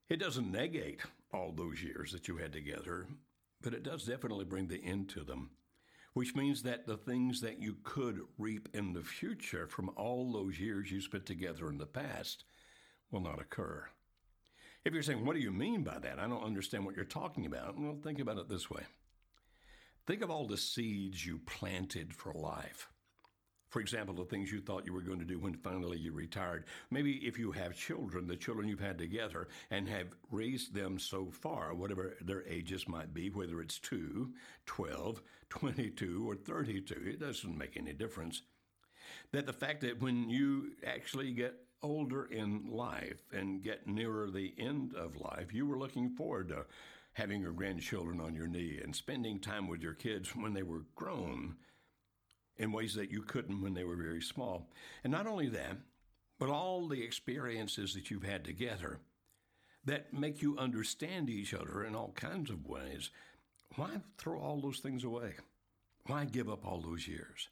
it 0.10 0.20
doesn't 0.20 0.52
negate 0.52 1.02
all 1.32 1.52
those 1.52 1.84
years 1.84 2.12
that 2.12 2.28
you 2.28 2.38
had 2.38 2.52
together, 2.52 3.08
but 3.62 3.74
it 3.74 3.84
does 3.84 4.06
definitely 4.06 4.46
bring 4.46 4.68
the 4.68 4.84
end 4.84 5.10
to 5.10 5.24
them, 5.24 5.52
which 6.14 6.36
means 6.36 6.64
that 6.64 6.88
the 6.88 6.98
things 6.98 7.42
that 7.42 7.62
you 7.62 7.78
could 7.84 8.22
reap 8.38 8.70
in 8.74 8.94
the 8.94 9.04
future 9.04 9.68
from 9.68 9.92
all 9.96 10.32
those 10.32 10.60
years 10.60 10.92
you 10.92 11.00
spent 11.00 11.26
together 11.26 11.70
in 11.70 11.78
the 11.78 11.86
past 11.86 12.44
will 13.12 13.22
not 13.22 13.40
occur. 13.40 13.86
If 14.84 14.94
you're 14.94 15.04
saying, 15.04 15.26
What 15.26 15.36
do 15.36 15.42
you 15.42 15.52
mean 15.52 15.84
by 15.84 16.00
that? 16.00 16.20
I 16.20 16.28
don't 16.28 16.44
understand 16.44 16.86
what 16.86 16.96
you're 16.96 17.06
talking 17.06 17.46
about. 17.46 17.80
Well, 17.80 17.98
think 18.04 18.20
about 18.20 18.38
it 18.38 18.50
this 18.50 18.70
way. 18.70 18.82
Think 20.08 20.24
of 20.24 20.32
all 20.32 20.48
the 20.48 20.58
seeds 20.58 21.24
you 21.24 21.40
planted 21.46 22.16
for 22.16 22.34
life. 22.34 22.90
For 23.70 23.82
example, 23.82 24.16
the 24.16 24.26
things 24.26 24.52
you 24.52 24.62
thought 24.62 24.86
you 24.86 24.94
were 24.94 25.02
going 25.02 25.20
to 25.20 25.26
do 25.26 25.40
when 25.40 25.54
finally 25.54 26.00
you 26.00 26.12
retired. 26.12 26.66
Maybe 26.90 27.14
if 27.18 27.38
you 27.38 27.52
have 27.52 27.76
children, 27.76 28.28
the 28.28 28.36
children 28.36 28.68
you've 28.68 28.80
had 28.80 28.98
together 28.98 29.48
and 29.70 29.88
have 29.88 30.08
raised 30.32 30.74
them 30.74 30.98
so 30.98 31.30
far, 31.32 31.74
whatever 31.76 32.16
their 32.20 32.44
ages 32.48 32.88
might 32.88 33.14
be, 33.14 33.30
whether 33.30 33.62
it's 33.62 33.78
2, 33.80 34.34
12, 34.66 35.22
22, 35.50 36.30
or 36.30 36.36
32, 36.36 36.96
it 37.06 37.20
doesn't 37.20 37.58
make 37.58 37.78
any 37.78 37.94
difference. 37.94 38.42
That 39.32 39.46
the 39.46 39.54
fact 39.54 39.82
that 39.82 40.02
when 40.02 40.30
you 40.30 40.72
actually 40.86 41.32
get 41.32 41.54
older 41.82 42.26
in 42.26 42.70
life 42.72 43.22
and 43.32 43.64
get 43.64 43.88
nearer 43.88 44.30
the 44.32 44.54
end 44.58 44.96
of 44.96 45.16
life, 45.16 45.54
you 45.54 45.68
were 45.68 45.78
looking 45.78 46.10
forward 46.10 46.50
to 46.50 46.66
having 47.14 47.42
your 47.42 47.52
grandchildren 47.52 48.20
on 48.20 48.36
your 48.36 48.48
knee 48.48 48.80
and 48.84 48.96
spending 48.96 49.40
time 49.40 49.68
with 49.68 49.82
your 49.82 49.94
kids 49.94 50.36
when 50.36 50.54
they 50.54 50.64
were 50.64 50.86
grown 50.96 51.56
in 52.60 52.72
ways 52.72 52.94
that 52.96 53.10
you 53.10 53.22
couldn't 53.22 53.62
when 53.62 53.74
they 53.74 53.84
were 53.84 53.96
very 53.96 54.22
small. 54.22 54.70
And 55.04 55.12
not 55.12 55.26
only 55.26 55.48
that, 55.50 55.78
but 56.38 56.50
all 56.50 56.88
the 56.88 57.02
experiences 57.02 57.94
that 57.94 58.12
you've 58.12 58.24
had 58.24 58.44
together 58.44 59.00
that 59.86 60.14
make 60.14 60.42
you 60.42 60.58
understand 60.58 61.30
each 61.30 61.54
other 61.54 61.84
in 61.84 61.96
all 61.96 62.12
kinds 62.16 62.50
of 62.50 62.68
ways. 62.68 63.10
Why 63.76 63.90
throw 64.18 64.40
all 64.40 64.60
those 64.62 64.80
things 64.80 65.04
away? 65.04 65.34
Why 66.06 66.26
give 66.26 66.50
up 66.50 66.66
all 66.66 66.82
those 66.82 67.08
years? 67.08 67.48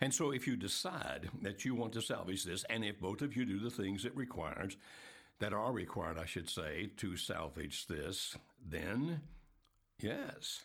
And 0.00 0.14
so, 0.14 0.30
if 0.30 0.46
you 0.46 0.56
decide 0.56 1.28
that 1.42 1.64
you 1.64 1.74
want 1.74 1.92
to 1.92 2.00
salvage 2.00 2.44
this, 2.44 2.64
and 2.70 2.84
if 2.84 3.00
both 3.00 3.20
of 3.20 3.36
you 3.36 3.44
do 3.44 3.58
the 3.58 3.70
things 3.70 4.04
it 4.04 4.16
requires, 4.16 4.76
that 5.40 5.52
are 5.52 5.72
required, 5.72 6.18
I 6.18 6.26
should 6.26 6.48
say, 6.48 6.90
to 6.98 7.16
salvage 7.16 7.86
this, 7.86 8.36
then 8.66 9.20
yes, 10.00 10.64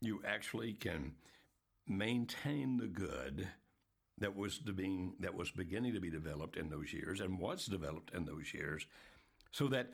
you 0.00 0.22
actually 0.26 0.72
can 0.72 1.12
maintain 1.86 2.76
the 2.76 2.86
good 2.86 3.48
that 4.18 4.36
was 4.36 4.58
being 4.58 5.14
that 5.20 5.34
was 5.34 5.50
beginning 5.50 5.94
to 5.94 6.00
be 6.00 6.10
developed 6.10 6.56
in 6.56 6.68
those 6.68 6.92
years 6.92 7.20
and 7.20 7.38
was 7.38 7.66
developed 7.66 8.14
in 8.14 8.24
those 8.24 8.52
years, 8.54 8.86
so 9.50 9.68
that 9.68 9.90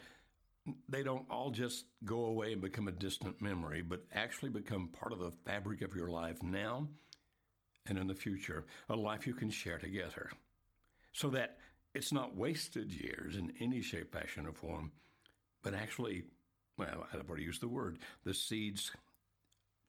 they 0.88 1.02
don't 1.02 1.26
all 1.30 1.50
just 1.50 1.86
go 2.04 2.26
away 2.26 2.52
and 2.52 2.60
become 2.60 2.88
a 2.88 2.92
distant 2.92 3.40
memory, 3.40 3.82
but 3.82 4.04
actually 4.12 4.50
become 4.50 4.88
part 4.88 5.12
of 5.12 5.18
the 5.18 5.32
fabric 5.46 5.82
of 5.82 5.94
your 5.94 6.08
life 6.08 6.42
now 6.42 6.86
and 7.86 7.98
in 7.98 8.06
the 8.06 8.14
future, 8.14 8.66
a 8.90 8.96
life 8.96 9.26
you 9.26 9.32
can 9.32 9.50
share 9.50 9.78
together. 9.78 10.30
So 11.12 11.30
that 11.30 11.56
it's 11.94 12.12
not 12.12 12.36
wasted 12.36 12.92
years 12.92 13.36
in 13.36 13.52
any 13.60 13.80
shape, 13.80 14.12
fashion, 14.12 14.46
or 14.46 14.52
form, 14.52 14.92
but 15.62 15.74
actually, 15.74 16.24
well, 16.76 17.06
I've 17.12 17.28
already 17.28 17.44
used 17.44 17.62
the 17.62 17.68
word, 17.68 17.98
the 18.24 18.34
seeds 18.34 18.92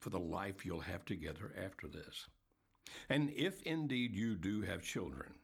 for 0.00 0.10
the 0.10 0.18
life 0.18 0.64
you'll 0.64 0.80
have 0.80 1.04
together 1.04 1.52
after 1.62 1.86
this. 1.86 2.26
And 3.08 3.30
if 3.30 3.62
indeed 3.62 4.14
you 4.14 4.34
do 4.34 4.62
have 4.62 4.82
children, 4.82 5.34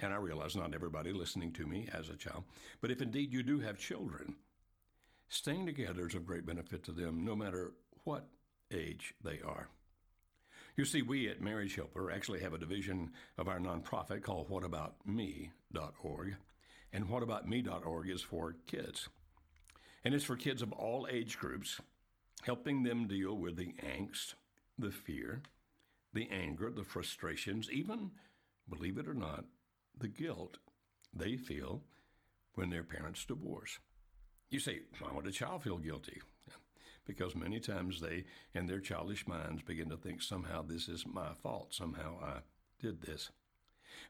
and 0.00 0.12
I 0.12 0.16
realize 0.16 0.54
not 0.54 0.74
everybody 0.74 1.12
listening 1.12 1.52
to 1.54 1.66
me 1.66 1.88
has 1.92 2.08
a 2.08 2.16
child, 2.16 2.44
but 2.80 2.90
if 2.90 3.00
indeed 3.00 3.32
you 3.32 3.42
do 3.42 3.60
have 3.60 3.78
children, 3.78 4.36
staying 5.28 5.66
together 5.66 6.06
is 6.06 6.14
of 6.14 6.26
great 6.26 6.46
benefit 6.46 6.84
to 6.84 6.92
them 6.92 7.24
no 7.24 7.34
matter 7.34 7.72
what 8.04 8.28
age 8.72 9.14
they 9.24 9.40
are. 9.40 9.68
You 10.76 10.84
see, 10.84 11.02
we 11.02 11.28
at 11.28 11.40
Marriage 11.40 11.74
Helper 11.74 12.10
actually 12.10 12.40
have 12.40 12.52
a 12.54 12.58
division 12.58 13.10
of 13.36 13.48
our 13.48 13.58
nonprofit 13.58 14.22
called 14.22 14.48
whataboutme.org. 14.48 16.36
And 16.92 17.08
whataboutme.org 17.08 18.08
is 18.08 18.22
for 18.22 18.54
kids. 18.66 19.08
And 20.04 20.14
it's 20.14 20.24
for 20.24 20.36
kids 20.36 20.62
of 20.62 20.72
all 20.72 21.08
age 21.10 21.36
groups, 21.36 21.80
helping 22.44 22.82
them 22.82 23.06
deal 23.06 23.36
with 23.36 23.56
the 23.56 23.74
angst, 23.84 24.34
the 24.78 24.90
fear, 24.90 25.42
the 26.12 26.28
anger, 26.30 26.70
the 26.70 26.84
frustrations, 26.84 27.70
even, 27.70 28.10
believe 28.68 28.98
it 28.98 29.08
or 29.08 29.14
not, 29.14 29.44
the 29.98 30.08
guilt 30.08 30.58
they 31.12 31.36
feel 31.36 31.82
when 32.54 32.70
their 32.70 32.84
parents 32.84 33.24
divorce. 33.24 33.78
You 34.50 34.60
say, 34.60 34.80
why 34.98 35.10
would 35.12 35.26
a 35.26 35.32
child 35.32 35.62
feel 35.62 35.78
guilty? 35.78 36.20
because 37.08 37.34
many 37.34 37.58
times 37.58 38.00
they, 38.00 38.24
in 38.54 38.66
their 38.66 38.80
childish 38.80 39.26
minds, 39.26 39.62
begin 39.62 39.88
to 39.88 39.96
think 39.96 40.22
somehow 40.22 40.62
this 40.62 40.88
is 40.88 41.04
my 41.06 41.32
fault, 41.42 41.74
somehow 41.74 42.18
I 42.22 42.40
did 42.80 43.00
this. 43.00 43.30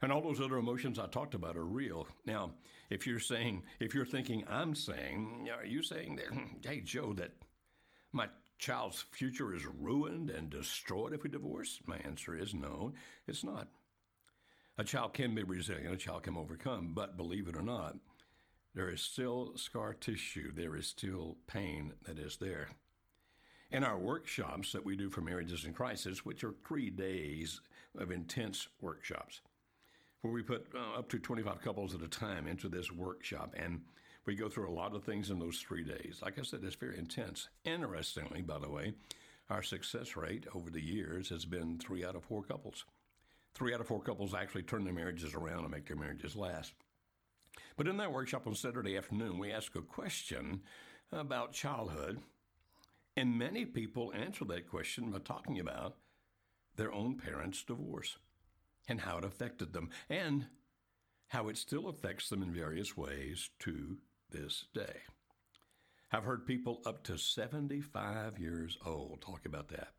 And 0.01 0.11
all 0.11 0.21
those 0.21 0.41
other 0.41 0.57
emotions 0.57 0.99
I 0.99 1.07
talked 1.07 1.33
about 1.33 1.55
are 1.55 1.65
real. 1.65 2.07
Now, 2.25 2.51
if 2.89 3.07
you're 3.07 3.19
saying, 3.19 3.63
if 3.79 3.95
you're 3.95 4.05
thinking 4.05 4.43
I'm 4.49 4.75
saying, 4.75 5.49
are 5.57 5.65
you 5.65 5.81
saying 5.81 6.17
that, 6.17 6.37
hey, 6.61 6.81
Joe, 6.81 7.13
that 7.13 7.31
my 8.11 8.27
child's 8.57 9.05
future 9.11 9.53
is 9.53 9.65
ruined 9.65 10.29
and 10.29 10.49
destroyed 10.49 11.13
if 11.13 11.23
we 11.23 11.29
divorce? 11.29 11.79
My 11.85 11.97
answer 11.97 12.35
is 12.35 12.53
no, 12.53 12.93
it's 13.27 13.43
not. 13.43 13.67
A 14.77 14.83
child 14.83 15.13
can 15.13 15.35
be 15.35 15.43
resilient, 15.43 15.93
a 15.93 15.97
child 15.97 16.23
can 16.23 16.37
overcome, 16.37 16.93
but 16.93 17.17
believe 17.17 17.47
it 17.47 17.57
or 17.57 17.61
not, 17.61 17.97
there 18.73 18.89
is 18.89 19.01
still 19.01 19.53
scar 19.55 19.93
tissue, 19.93 20.51
there 20.53 20.75
is 20.75 20.87
still 20.87 21.37
pain 21.47 21.93
that 22.05 22.19
is 22.19 22.37
there. 22.37 22.69
In 23.71 23.83
our 23.83 23.97
workshops 23.97 24.71
that 24.71 24.85
we 24.85 24.95
do 24.95 25.09
for 25.09 25.21
marriages 25.21 25.65
in 25.65 25.73
crisis, 25.73 26.25
which 26.25 26.43
are 26.43 26.53
three 26.65 26.89
days 26.89 27.61
of 27.97 28.09
intense 28.09 28.67
workshops, 28.81 29.41
where 30.21 30.33
we 30.33 30.41
put 30.41 30.67
uh, 30.73 30.99
up 30.99 31.09
to 31.09 31.19
25 31.19 31.61
couples 31.61 31.93
at 31.93 32.01
a 32.01 32.07
time 32.07 32.47
into 32.47 32.69
this 32.69 32.91
workshop, 32.91 33.53
and 33.57 33.81
we 34.29 34.35
go 34.35 34.47
through 34.47 34.69
a 34.69 34.71
lot 34.71 34.93
of 34.93 35.03
things 35.03 35.31
in 35.31 35.39
those 35.39 35.57
three 35.57 35.83
days. 35.83 36.19
Like 36.21 36.37
I 36.37 36.43
said, 36.43 36.59
it's 36.63 36.75
very 36.75 36.99
intense. 36.99 37.49
Interestingly, 37.65 38.43
by 38.43 38.59
the 38.59 38.69
way, 38.69 38.93
our 39.49 39.63
success 39.63 40.15
rate 40.15 40.45
over 40.53 40.69
the 40.69 40.85
years 40.85 41.29
has 41.29 41.45
been 41.45 41.79
three 41.79 42.05
out 42.05 42.15
of 42.15 42.25
four 42.25 42.43
couples. 42.43 42.85
Three 43.55 43.73
out 43.73 43.81
of 43.81 43.87
four 43.87 44.03
couples 44.03 44.35
actually 44.35 44.61
turn 44.61 44.83
their 44.83 44.93
marriages 44.93 45.33
around 45.33 45.61
and 45.61 45.71
make 45.71 45.87
their 45.87 45.97
marriages 45.97 46.35
last. 46.35 46.73
But 47.75 47.87
in 47.87 47.97
that 47.97 48.13
workshop 48.13 48.45
on 48.45 48.53
Saturday 48.53 48.95
afternoon, 48.97 49.39
we 49.39 49.51
ask 49.51 49.75
a 49.75 49.81
question 49.81 50.61
about 51.11 51.51
childhood 51.51 52.19
and 53.17 53.39
many 53.39 53.65
people 53.65 54.13
answer 54.13 54.45
that 54.45 54.69
question 54.69 55.09
by 55.09 55.17
talking 55.17 55.59
about 55.59 55.95
their 56.75 56.93
own 56.93 57.17
parents' 57.17 57.63
divorce 57.63 58.19
and 58.87 59.01
how 59.01 59.17
it 59.17 59.25
affected 59.25 59.73
them 59.73 59.89
and 60.07 60.45
how 61.29 61.47
it 61.47 61.57
still 61.57 61.87
affects 61.87 62.29
them 62.29 62.43
in 62.43 62.51
various 62.51 62.95
ways 62.95 63.49
to 63.57 63.97
this 64.31 64.65
day. 64.73 65.01
I've 66.11 66.23
heard 66.23 66.45
people 66.45 66.81
up 66.85 67.03
to 67.03 67.17
75 67.17 68.39
years 68.39 68.77
old 68.85 69.21
talk 69.21 69.45
about 69.45 69.69
that. 69.69 69.89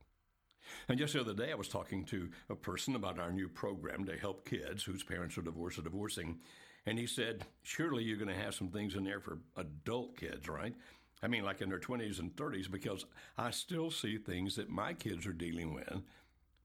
And 0.89 0.99
just 0.99 1.15
the 1.15 1.21
other 1.21 1.35
day, 1.35 1.53
I 1.53 1.57
was 1.57 1.69
talking 1.69 2.05
to 2.07 2.31
a 2.49 2.55
person 2.55 2.95
about 2.95 3.19
our 3.19 3.33
new 3.33 3.49
program 3.49 4.05
to 4.07 4.17
help 4.17 4.49
kids 4.49 4.83
whose 4.83 5.03
parents 5.03 5.39
are 5.39 5.43
divorced 5.43 5.79
or 5.79 5.83
divorcing. 5.83 6.41
And 6.87 6.99
he 6.99 7.07
said, 7.07 7.45
Surely 7.63 8.05
you're 8.05 8.17
going 8.17 8.35
to 8.35 8.43
have 8.43 8.55
some 8.55 8.69
things 8.69 8.95
in 8.95 9.05
there 9.05 9.21
for 9.21 9.39
adult 9.57 10.17
kids, 10.17 10.49
right? 10.49 10.75
I 11.23 11.29
mean, 11.29 11.45
like 11.45 11.61
in 11.61 11.69
their 11.69 11.79
20s 11.79 12.19
and 12.19 12.35
30s, 12.35 12.71
because 12.71 13.05
I 13.37 13.51
still 13.51 13.91
see 13.91 14.17
things 14.17 14.57
that 14.57 14.71
my 14.71 14.95
kids 14.95 15.27
are 15.27 15.33
dealing 15.33 15.75
with 15.75 16.03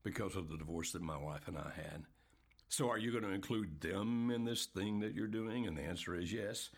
because 0.03 0.35
of 0.35 0.49
the 0.49 0.57
divorce 0.57 0.91
that 0.93 1.01
my 1.01 1.17
wife 1.17 1.47
and 1.47 1.57
I 1.57 1.71
had. 1.75 2.05
So, 2.69 2.89
are 2.89 2.97
you 2.97 3.11
going 3.11 3.23
to 3.23 3.29
include 3.29 3.81
them 3.81 4.31
in 4.31 4.45
this 4.45 4.65
thing 4.65 4.99
that 4.99 5.13
you're 5.13 5.27
doing? 5.27 5.67
And 5.67 5.77
the 5.77 5.83
answer 5.83 6.15
is 6.15 6.31
yes. 6.31 6.69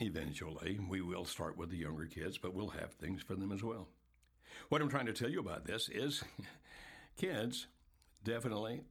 Eventually, 0.00 0.78
we 0.88 1.00
will 1.00 1.24
start 1.24 1.56
with 1.56 1.70
the 1.70 1.76
younger 1.76 2.06
kids, 2.06 2.38
but 2.38 2.54
we'll 2.54 2.68
have 2.68 2.92
things 2.92 3.22
for 3.22 3.34
them 3.34 3.52
as 3.52 3.62
well. 3.62 3.88
What 4.68 4.82
I'm 4.82 4.88
trying 4.88 5.06
to 5.06 5.12
tell 5.12 5.30
you 5.30 5.40
about 5.40 5.64
this 5.64 5.88
is 5.88 6.22
kids 7.16 7.66
definitely 8.22 8.82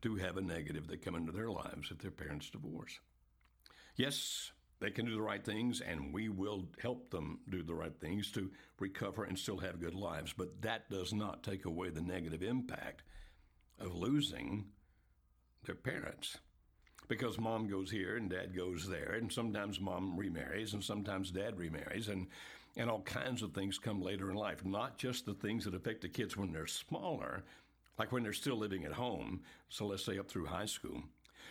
do 0.00 0.16
have 0.16 0.36
a 0.36 0.42
negative 0.42 0.86
that 0.88 1.04
come 1.04 1.14
into 1.14 1.32
their 1.32 1.50
lives 1.50 1.90
if 1.90 1.98
their 1.98 2.10
parents 2.10 2.50
divorce. 2.50 2.98
Yes, 3.96 4.52
they 4.80 4.90
can 4.90 5.06
do 5.06 5.14
the 5.14 5.22
right 5.22 5.44
things, 5.44 5.80
and 5.80 6.12
we 6.12 6.28
will 6.28 6.68
help 6.78 7.10
them 7.10 7.40
do 7.48 7.62
the 7.62 7.74
right 7.74 7.94
things 8.00 8.30
to 8.32 8.50
recover 8.78 9.24
and 9.24 9.38
still 9.38 9.58
have 9.58 9.80
good 9.80 9.94
lives. 9.94 10.34
But 10.36 10.62
that 10.62 10.90
does 10.90 11.12
not 11.12 11.42
take 11.42 11.64
away 11.64 11.90
the 11.90 12.02
negative 12.02 12.42
impact 12.42 13.02
of 13.78 13.94
losing 13.94 14.66
their 15.64 15.74
parents. 15.74 16.38
Because 17.08 17.38
mom 17.38 17.68
goes 17.68 17.90
here 17.90 18.16
and 18.16 18.30
dad 18.30 18.56
goes 18.56 18.88
there, 18.88 19.16
and 19.18 19.30
sometimes 19.30 19.80
mom 19.80 20.16
remarries, 20.16 20.72
and 20.72 20.82
sometimes 20.82 21.30
dad 21.30 21.58
remarries, 21.58 22.08
and, 22.08 22.26
and 22.76 22.88
all 22.90 23.02
kinds 23.02 23.42
of 23.42 23.52
things 23.52 23.78
come 23.78 24.00
later 24.00 24.30
in 24.30 24.36
life. 24.36 24.64
Not 24.64 24.98
just 24.98 25.26
the 25.26 25.34
things 25.34 25.64
that 25.64 25.74
affect 25.74 26.02
the 26.02 26.08
kids 26.08 26.36
when 26.36 26.52
they're 26.52 26.66
smaller, 26.66 27.44
like 27.98 28.12
when 28.12 28.22
they're 28.22 28.32
still 28.32 28.56
living 28.56 28.84
at 28.84 28.92
home, 28.92 29.42
so 29.68 29.86
let's 29.86 30.04
say 30.04 30.18
up 30.18 30.28
through 30.28 30.46
high 30.46 30.66
school, 30.66 31.02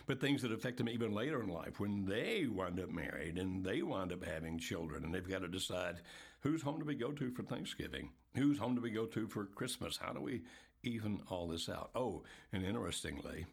but 0.06 0.20
things 0.20 0.42
that 0.42 0.52
affect 0.52 0.78
them 0.78 0.88
even 0.88 1.12
later 1.12 1.42
in 1.42 1.48
life 1.48 1.80
when 1.80 2.04
they 2.04 2.46
wind 2.46 2.80
up 2.80 2.90
married 2.90 3.38
and 3.38 3.64
they 3.64 3.82
wind 3.82 4.12
up 4.12 4.24
having 4.24 4.58
children 4.58 5.04
and 5.04 5.14
they've 5.14 5.28
got 5.28 5.42
to 5.42 5.48
decide 5.48 6.00
whose 6.40 6.62
home 6.62 6.78
do 6.78 6.84
we 6.84 6.94
go 6.94 7.12
to 7.12 7.30
for 7.30 7.42
Thanksgiving? 7.42 8.10
Whose 8.34 8.58
home 8.58 8.74
do 8.74 8.80
we 8.80 8.90
go 8.90 9.06
to 9.06 9.26
for 9.28 9.46
Christmas? 9.46 9.96
How 9.96 10.12
do 10.12 10.20
we 10.20 10.42
even 10.82 11.20
all 11.28 11.48
this 11.48 11.68
out? 11.68 11.90
Oh, 11.94 12.22
and 12.52 12.64
interestingly, 12.64 13.46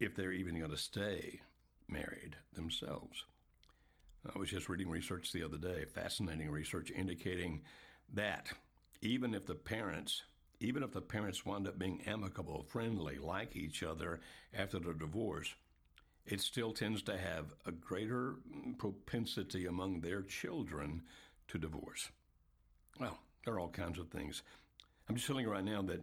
if 0.00 0.14
they're 0.14 0.32
even 0.32 0.58
going 0.58 0.70
to 0.70 0.76
stay 0.76 1.40
married 1.88 2.36
themselves. 2.54 3.24
I 4.34 4.38
was 4.38 4.50
just 4.50 4.68
reading 4.68 4.90
research 4.90 5.32
the 5.32 5.44
other 5.44 5.56
day, 5.56 5.84
fascinating 5.94 6.50
research 6.50 6.90
indicating 6.90 7.62
that 8.12 8.48
even 9.00 9.34
if 9.34 9.46
the 9.46 9.54
parents 9.54 10.22
even 10.60 10.82
if 10.82 10.92
the 10.92 11.00
parents 11.00 11.46
wind 11.46 11.68
up 11.68 11.78
being 11.78 12.02
amicable, 12.06 12.64
friendly, 12.68 13.18
like 13.18 13.54
each 13.54 13.82
other 13.82 14.20
after 14.52 14.78
the 14.78 14.92
divorce, 14.92 15.54
it 16.26 16.40
still 16.40 16.72
tends 16.72 17.02
to 17.02 17.16
have 17.16 17.54
a 17.64 17.72
greater 17.72 18.36
mm, 18.52 18.76
propensity 18.76 19.66
among 19.66 20.00
their 20.00 20.22
children 20.22 21.02
to 21.48 21.58
divorce. 21.58 22.10
Well, 23.00 23.18
there 23.44 23.54
are 23.54 23.60
all 23.60 23.68
kinds 23.68 23.98
of 23.98 24.08
things. 24.08 24.42
I'm 25.08 25.14
just 25.14 25.26
telling 25.26 25.44
you 25.44 25.50
right 25.50 25.64
now 25.64 25.82
that 25.82 26.02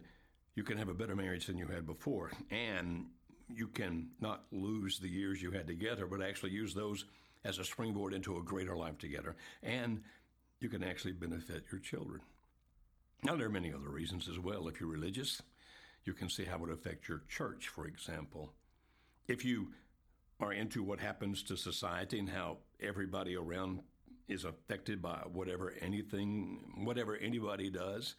you 0.54 0.64
can 0.64 0.78
have 0.78 0.88
a 0.88 0.94
better 0.94 1.14
marriage 1.14 1.46
than 1.46 1.58
you 1.58 1.66
had 1.66 1.86
before, 1.86 2.32
and 2.50 3.06
you 3.48 3.68
can 3.68 4.08
not 4.20 4.44
lose 4.50 4.98
the 4.98 5.08
years 5.08 5.40
you 5.40 5.50
had 5.50 5.66
together, 5.66 6.06
but 6.06 6.22
actually 6.22 6.50
use 6.50 6.74
those 6.74 7.04
as 7.44 7.58
a 7.58 7.64
springboard 7.64 8.12
into 8.12 8.36
a 8.36 8.42
greater 8.42 8.76
life 8.76 8.98
together. 8.98 9.36
And 9.62 10.02
you 10.60 10.68
can 10.68 10.82
actually 10.82 11.12
benefit 11.12 11.64
your 11.70 11.80
children. 11.80 12.20
Now, 13.22 13.36
there 13.36 13.46
are 13.46 13.50
many 13.50 13.72
other 13.72 13.88
reasons 13.88 14.28
as 14.28 14.38
well. 14.38 14.68
If 14.68 14.80
you're 14.80 14.88
religious, 14.88 15.40
you 16.04 16.12
can 16.12 16.28
see 16.28 16.44
how 16.44 16.56
it 16.56 16.60
would 16.62 16.70
affect 16.70 17.08
your 17.08 17.22
church, 17.28 17.68
for 17.68 17.86
example. 17.86 18.52
If 19.28 19.44
you 19.44 19.68
are 20.40 20.52
into 20.52 20.82
what 20.82 21.00
happens 21.00 21.42
to 21.44 21.56
society 21.56 22.18
and 22.18 22.28
how 22.28 22.58
everybody 22.80 23.36
around 23.36 23.80
is 24.28 24.44
affected 24.44 25.00
by 25.00 25.22
whatever 25.32 25.72
anything, 25.80 26.60
whatever 26.84 27.16
anybody 27.16 27.70
does, 27.70 28.16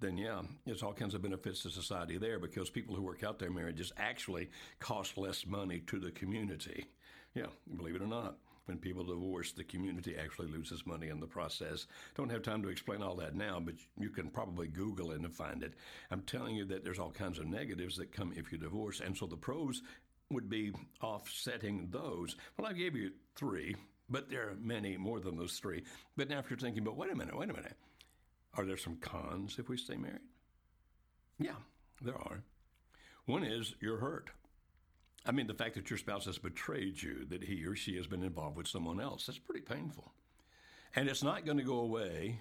then 0.00 0.16
yeah, 0.16 0.42
there's 0.64 0.82
all 0.82 0.92
kinds 0.92 1.14
of 1.14 1.22
benefits 1.22 1.62
to 1.62 1.70
society 1.70 2.18
there 2.18 2.38
because 2.38 2.70
people 2.70 2.94
who 2.94 3.02
work 3.02 3.24
out 3.24 3.38
their 3.38 3.50
marriages 3.50 3.92
actually 3.96 4.50
cost 4.78 5.16
less 5.16 5.46
money 5.46 5.80
to 5.86 5.98
the 5.98 6.10
community. 6.10 6.86
Yeah, 7.34 7.46
believe 7.76 7.96
it 7.96 8.02
or 8.02 8.06
not 8.06 8.36
when 8.66 8.78
people 8.78 9.04
divorce, 9.04 9.52
the 9.52 9.64
community 9.64 10.16
actually 10.16 10.48
loses 10.48 10.86
money 10.86 11.08
in 11.08 11.20
the 11.20 11.26
process. 11.26 11.86
Don't 12.16 12.30
have 12.30 12.42
time 12.42 12.62
to 12.62 12.68
explain 12.68 13.02
all 13.02 13.14
that 13.16 13.34
now, 13.34 13.60
but 13.60 13.74
you 13.96 14.10
can 14.10 14.28
probably 14.28 14.66
Google 14.66 15.12
it 15.12 15.20
and 15.20 15.32
find 15.32 15.62
it. 15.62 15.74
I'm 16.10 16.22
telling 16.22 16.56
you 16.56 16.64
that 16.66 16.84
there's 16.84 16.98
all 16.98 17.12
kinds 17.12 17.38
of 17.38 17.46
negatives 17.46 17.96
that 17.96 18.12
come 18.12 18.32
if 18.36 18.52
you 18.52 18.58
divorce. 18.58 19.00
And 19.00 19.16
so 19.16 19.26
the 19.26 19.36
pros 19.36 19.82
would 20.30 20.50
be 20.50 20.72
offsetting 21.00 21.88
those. 21.90 22.36
Well, 22.58 22.68
I 22.68 22.72
gave 22.72 22.96
you 22.96 23.12
three, 23.36 23.76
but 24.10 24.28
there 24.28 24.48
are 24.48 24.56
many 24.60 24.96
more 24.96 25.20
than 25.20 25.36
those 25.36 25.58
three. 25.58 25.84
But 26.16 26.28
now 26.28 26.40
if 26.40 26.50
you're 26.50 26.58
thinking, 26.58 26.82
but 26.82 26.96
wait 26.96 27.12
a 27.12 27.16
minute, 27.16 27.38
wait 27.38 27.50
a 27.50 27.54
minute. 27.54 27.76
Are 28.56 28.64
there 28.64 28.76
some 28.76 28.96
cons 28.96 29.58
if 29.58 29.68
we 29.68 29.76
stay 29.76 29.96
married? 29.96 30.20
Yeah, 31.38 31.56
there 32.00 32.16
are. 32.16 32.42
One 33.26 33.44
is 33.44 33.74
you're 33.80 33.98
hurt. 33.98 34.30
I 35.26 35.32
mean, 35.32 35.46
the 35.46 35.54
fact 35.54 35.74
that 35.74 35.90
your 35.90 35.98
spouse 35.98 36.24
has 36.26 36.38
betrayed 36.38 37.02
you, 37.02 37.26
that 37.26 37.44
he 37.44 37.64
or 37.64 37.74
she 37.74 37.96
has 37.96 38.06
been 38.06 38.22
involved 38.22 38.56
with 38.56 38.68
someone 38.68 39.00
else, 39.00 39.26
that's 39.26 39.38
pretty 39.38 39.60
painful. 39.60 40.12
And 40.94 41.08
it's 41.08 41.22
not 41.22 41.44
going 41.44 41.58
to 41.58 41.64
go 41.64 41.80
away 41.80 42.40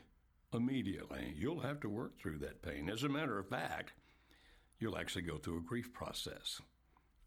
immediately. 0.54 1.34
You'll 1.36 1.62
have 1.62 1.80
to 1.82 1.90
work 1.90 2.20
through 2.20 2.38
that 2.40 2.62
pain. 2.62 2.90
As 2.90 3.04
a 3.04 3.10
matter 3.10 3.40
of 3.40 3.50
fact, 3.50 3.94
you'll 4.80 4.98
actually 4.98 5.24
go 5.24 5.38
through 5.38 5.58
a 5.58 5.62
grief 5.62 5.92
process. 5.92 6.62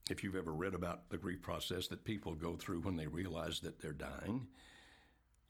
If 0.09 0.22
you've 0.22 0.37
ever 0.37 0.53
read 0.55 0.74
about 0.74 1.11
the 1.11 1.18
grief 1.18 1.42
process 1.42 1.88
that 1.88 2.05
people 2.05 2.35
go 2.35 2.57
through 2.57 2.81
when 2.81 2.96
they 2.96 3.09
realize 3.09 3.61
that 3.61 3.81
they're 3.81 3.92
dying, 3.92 4.46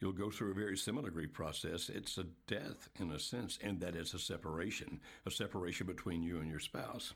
you'll 0.00 0.12
go 0.12 0.30
through 0.30 0.52
a 0.52 0.54
very 0.54 0.76
similar 0.76 1.10
grief 1.10 1.32
process. 1.32 1.88
It's 1.88 2.18
a 2.18 2.26
death 2.46 2.88
in 2.98 3.10
a 3.10 3.18
sense, 3.18 3.58
and 3.62 3.80
that 3.80 3.96
it's 3.96 4.14
a 4.14 4.18
separation, 4.18 5.00
a 5.26 5.30
separation 5.30 5.86
between 5.86 6.22
you 6.22 6.38
and 6.38 6.50
your 6.50 6.60
spouse. 6.60 7.14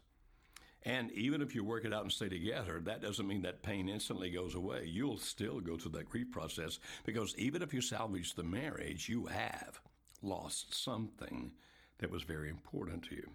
And 0.84 1.12
even 1.12 1.42
if 1.42 1.54
you 1.54 1.62
work 1.62 1.84
it 1.84 1.94
out 1.94 2.02
and 2.02 2.12
stay 2.12 2.28
together, 2.28 2.80
that 2.80 3.02
doesn't 3.02 3.26
mean 3.26 3.42
that 3.42 3.62
pain 3.62 3.88
instantly 3.88 4.30
goes 4.30 4.56
away. 4.56 4.84
You'll 4.86 5.18
still 5.18 5.60
go 5.60 5.76
through 5.76 5.92
that 5.92 6.08
grief 6.08 6.32
process 6.32 6.80
because 7.04 7.36
even 7.38 7.62
if 7.62 7.72
you 7.72 7.80
salvage 7.80 8.34
the 8.34 8.42
marriage, 8.42 9.08
you 9.08 9.26
have 9.26 9.80
lost 10.22 10.74
something 10.74 11.52
that 11.98 12.10
was 12.10 12.24
very 12.24 12.50
important 12.50 13.04
to 13.04 13.14
you. 13.14 13.30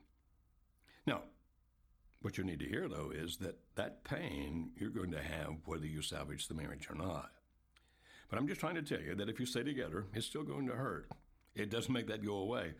Now, 1.05 1.21
what 2.21 2.37
you 2.37 2.43
need 2.43 2.59
to 2.59 2.67
hear 2.67 2.89
though 2.89 3.11
is 3.15 3.37
that 3.37 3.57
that 3.75 4.03
pain 4.03 4.71
you're 4.75 4.89
going 4.89 5.11
to 5.11 5.21
have 5.21 5.55
whether 5.65 5.85
you 5.85 6.01
salvage 6.01 6.47
the 6.47 6.53
marriage 6.53 6.89
or 6.89 6.95
not. 6.95 7.31
But 8.29 8.39
I'm 8.39 8.47
just 8.47 8.59
trying 8.59 8.75
to 8.75 8.81
tell 8.81 8.99
you 8.99 9.15
that 9.15 9.29
if 9.29 9.39
you 9.39 9.45
stay 9.45 9.63
together, 9.63 10.05
it's 10.13 10.25
still 10.25 10.43
going 10.43 10.67
to 10.67 10.73
hurt. 10.73 11.09
It 11.55 11.69
doesn't 11.69 11.93
make 11.93 12.07
that 12.07 12.25
go 12.25 12.37
away, 12.37 12.73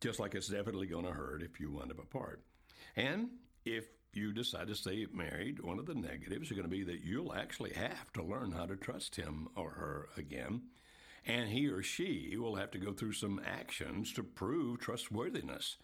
just 0.00 0.20
like 0.20 0.34
it's 0.34 0.48
definitely 0.48 0.86
going 0.86 1.04
to 1.04 1.12
hurt 1.12 1.42
if 1.42 1.60
you 1.60 1.70
wind 1.70 1.90
up 1.90 1.98
apart. 1.98 2.42
And 2.96 3.30
if 3.64 3.86
you 4.12 4.32
decide 4.32 4.68
to 4.68 4.74
stay 4.74 5.06
married, 5.12 5.60
one 5.60 5.78
of 5.78 5.86
the 5.86 5.94
negatives 5.94 6.50
are 6.50 6.54
going 6.54 6.64
to 6.64 6.70
be 6.70 6.84
that 6.84 7.04
you'll 7.04 7.34
actually 7.34 7.72
have 7.74 8.12
to 8.14 8.22
learn 8.22 8.52
how 8.52 8.66
to 8.66 8.76
trust 8.76 9.16
him 9.16 9.48
or 9.56 9.70
her 9.70 10.08
again. 10.16 10.62
And 11.26 11.50
he 11.50 11.68
or 11.68 11.82
she 11.82 12.36
will 12.38 12.56
have 12.56 12.70
to 12.72 12.78
go 12.78 12.92
through 12.92 13.12
some 13.12 13.40
actions 13.44 14.12
to 14.14 14.22
prove 14.22 14.80
trustworthiness. 14.80 15.76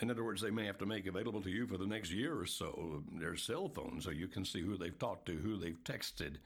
In 0.00 0.10
other 0.10 0.24
words, 0.24 0.40
they 0.40 0.50
may 0.50 0.66
have 0.66 0.78
to 0.78 0.86
make 0.86 1.06
available 1.06 1.42
to 1.42 1.50
you 1.50 1.66
for 1.66 1.76
the 1.76 1.86
next 1.86 2.10
year 2.10 2.38
or 2.38 2.46
so 2.46 3.02
their 3.12 3.36
cell 3.36 3.68
phone 3.68 4.00
so 4.00 4.10
you 4.10 4.28
can 4.28 4.44
see 4.44 4.60
who 4.60 4.76
they've 4.76 4.98
talked 4.98 5.26
to, 5.26 5.36
who 5.36 5.56
they've 5.56 5.82
texted. 5.84 6.36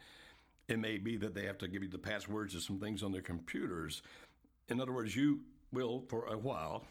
It 0.68 0.78
may 0.78 0.98
be 0.98 1.16
that 1.18 1.34
they 1.34 1.44
have 1.44 1.58
to 1.58 1.68
give 1.68 1.82
you 1.82 1.88
the 1.88 1.98
passwords 1.98 2.54
to 2.54 2.60
some 2.60 2.80
things 2.80 3.02
on 3.02 3.12
their 3.12 3.22
computers. 3.22 4.02
In 4.68 4.80
other 4.80 4.92
words, 4.92 5.14
you 5.14 5.40
will, 5.72 6.04
for 6.08 6.26
a 6.26 6.38
while, 6.38 6.84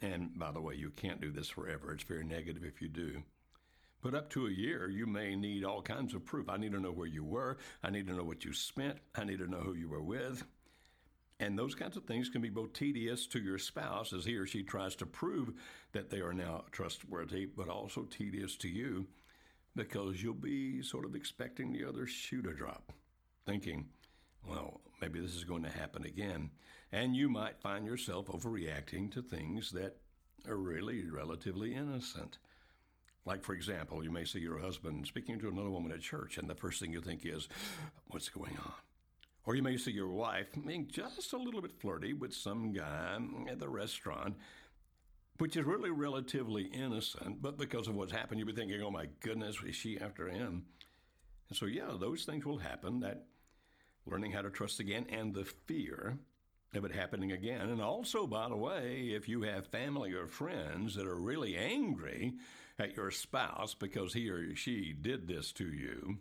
and 0.00 0.38
by 0.38 0.50
the 0.52 0.60
way, 0.60 0.74
you 0.74 0.90
can't 0.90 1.20
do 1.20 1.30
this 1.30 1.48
forever. 1.48 1.92
It's 1.92 2.04
very 2.04 2.24
negative 2.24 2.64
if 2.64 2.80
you 2.80 2.88
do. 2.88 3.22
But 4.00 4.14
up 4.14 4.30
to 4.30 4.46
a 4.46 4.50
year, 4.50 4.88
you 4.88 5.06
may 5.06 5.34
need 5.34 5.64
all 5.64 5.82
kinds 5.82 6.14
of 6.14 6.24
proof. 6.24 6.48
I 6.48 6.56
need 6.56 6.72
to 6.72 6.80
know 6.80 6.92
where 6.92 7.08
you 7.08 7.24
were. 7.24 7.58
I 7.82 7.90
need 7.90 8.06
to 8.06 8.14
know 8.14 8.24
what 8.24 8.44
you 8.44 8.52
spent. 8.52 8.98
I 9.14 9.24
need 9.24 9.40
to 9.40 9.50
know 9.50 9.58
who 9.58 9.74
you 9.74 9.88
were 9.88 10.02
with. 10.02 10.44
And 11.40 11.58
those 11.58 11.74
kinds 11.74 11.96
of 11.96 12.04
things 12.04 12.28
can 12.28 12.40
be 12.40 12.48
both 12.48 12.72
tedious 12.72 13.26
to 13.28 13.40
your 13.40 13.58
spouse 13.58 14.12
as 14.12 14.24
he 14.24 14.36
or 14.36 14.46
she 14.46 14.62
tries 14.62 14.94
to 14.96 15.06
prove 15.06 15.52
that 15.92 16.10
they 16.10 16.20
are 16.20 16.32
now 16.32 16.64
trustworthy, 16.72 17.46
but 17.46 17.68
also 17.68 18.02
tedious 18.02 18.56
to 18.58 18.68
you 18.68 19.06
because 19.76 20.20
you'll 20.20 20.34
be 20.34 20.82
sort 20.82 21.04
of 21.04 21.14
expecting 21.14 21.72
the 21.72 21.84
other 21.84 22.06
shoe 22.06 22.42
to 22.42 22.52
drop, 22.52 22.92
thinking, 23.48 23.86
well, 24.46 24.82
maybe 25.00 25.20
this 25.20 25.34
is 25.34 25.44
going 25.44 25.62
to 25.62 25.70
happen 25.70 26.04
again. 26.04 26.50
And 26.92 27.16
you 27.16 27.30
might 27.30 27.62
find 27.62 27.86
yourself 27.86 28.26
overreacting 28.26 29.10
to 29.12 29.22
things 29.22 29.70
that 29.72 29.96
are 30.46 30.56
really 30.56 31.08
relatively 31.10 31.74
innocent. 31.74 32.36
Like, 33.24 33.42
for 33.42 33.54
example, 33.54 34.04
you 34.04 34.10
may 34.10 34.24
see 34.24 34.38
your 34.38 34.58
husband 34.58 35.06
speaking 35.06 35.38
to 35.40 35.48
another 35.48 35.70
woman 35.70 35.92
at 35.92 36.00
church, 36.00 36.36
and 36.36 36.48
the 36.48 36.54
first 36.54 36.80
thing 36.80 36.92
you 36.92 37.00
think 37.00 37.24
is, 37.24 37.48
What's 38.08 38.28
going 38.28 38.56
on? 38.58 38.72
Or 39.44 39.54
you 39.54 39.62
may 39.62 39.78
see 39.78 39.92
your 39.92 40.08
wife 40.08 40.48
being 40.66 40.86
just 40.86 41.32
a 41.32 41.38
little 41.38 41.62
bit 41.62 41.80
flirty 41.80 42.12
with 42.12 42.34
some 42.34 42.72
guy 42.72 43.18
at 43.50 43.58
the 43.58 43.68
restaurant, 43.68 44.36
which 45.38 45.56
is 45.56 45.64
really 45.64 45.90
relatively 45.90 46.64
innocent, 46.64 47.40
but 47.40 47.56
because 47.56 47.88
of 47.88 47.94
what's 47.94 48.12
happened, 48.12 48.40
you'll 48.40 48.48
be 48.48 48.54
thinking, 48.54 48.82
oh 48.82 48.90
my 48.90 49.06
goodness, 49.20 49.56
is 49.66 49.74
she 49.74 49.98
after 49.98 50.28
him? 50.28 50.66
And 51.48 51.56
so, 51.56 51.66
yeah, 51.66 51.92
those 51.98 52.24
things 52.24 52.44
will 52.44 52.58
happen 52.58 53.00
that 53.00 53.24
learning 54.08 54.32
how 54.32 54.42
to 54.42 54.50
trust 54.50 54.80
again 54.80 55.06
and 55.10 55.34
the 55.34 55.44
fear 55.44 56.18
of 56.74 56.84
it 56.84 56.94
happening 56.94 57.32
again. 57.32 57.68
And 57.68 57.80
also, 57.80 58.26
by 58.26 58.48
the 58.48 58.56
way, 58.56 59.12
if 59.14 59.28
you 59.28 59.42
have 59.42 59.66
family 59.68 60.12
or 60.12 60.26
friends 60.26 60.94
that 60.94 61.06
are 61.06 61.18
really 61.18 61.56
angry 61.56 62.34
at 62.78 62.96
your 62.96 63.10
spouse 63.10 63.74
because 63.74 64.12
he 64.12 64.28
or 64.28 64.54
she 64.54 64.92
did 64.92 65.26
this 65.26 65.52
to 65.52 65.66
you, 65.66 66.18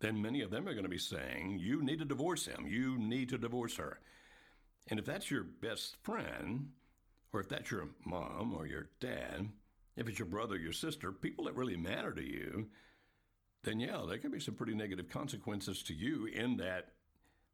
then 0.00 0.22
many 0.22 0.40
of 0.40 0.50
them 0.50 0.68
are 0.68 0.72
going 0.72 0.84
to 0.84 0.88
be 0.88 0.98
saying, 0.98 1.58
You 1.60 1.82
need 1.82 1.98
to 1.98 2.04
divorce 2.04 2.46
him. 2.46 2.66
You 2.66 2.98
need 2.98 3.30
to 3.30 3.38
divorce 3.38 3.76
her. 3.76 4.00
And 4.88 4.98
if 4.98 5.06
that's 5.06 5.30
your 5.30 5.44
best 5.44 5.96
friend, 6.02 6.70
or 7.32 7.40
if 7.40 7.48
that's 7.48 7.70
your 7.70 7.88
mom 8.04 8.54
or 8.54 8.66
your 8.66 8.88
dad, 9.00 9.48
if 9.96 10.08
it's 10.08 10.18
your 10.18 10.26
brother, 10.26 10.56
your 10.56 10.72
sister, 10.72 11.10
people 11.10 11.44
that 11.44 11.56
really 11.56 11.76
matter 11.76 12.12
to 12.12 12.22
you, 12.22 12.68
then 13.64 13.80
yeah, 13.80 14.02
there 14.08 14.18
can 14.18 14.30
be 14.30 14.40
some 14.40 14.54
pretty 14.54 14.74
negative 14.74 15.08
consequences 15.08 15.82
to 15.84 15.94
you 15.94 16.26
in 16.26 16.56
that 16.58 16.92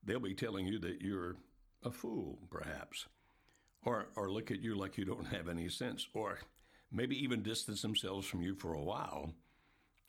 they'll 0.04 0.20
be 0.20 0.34
telling 0.34 0.66
you 0.66 0.78
that 0.80 1.00
you're 1.00 1.36
a 1.84 1.90
fool, 1.90 2.38
perhaps, 2.50 3.06
or, 3.84 4.08
or 4.16 4.30
look 4.30 4.50
at 4.50 4.60
you 4.60 4.74
like 4.74 4.98
you 4.98 5.04
don't 5.04 5.26
have 5.28 5.48
any 5.48 5.68
sense, 5.68 6.06
or 6.14 6.38
maybe 6.92 7.16
even 7.22 7.42
distance 7.42 7.82
themselves 7.82 8.26
from 8.26 8.42
you 8.42 8.54
for 8.54 8.74
a 8.74 8.82
while 8.82 9.32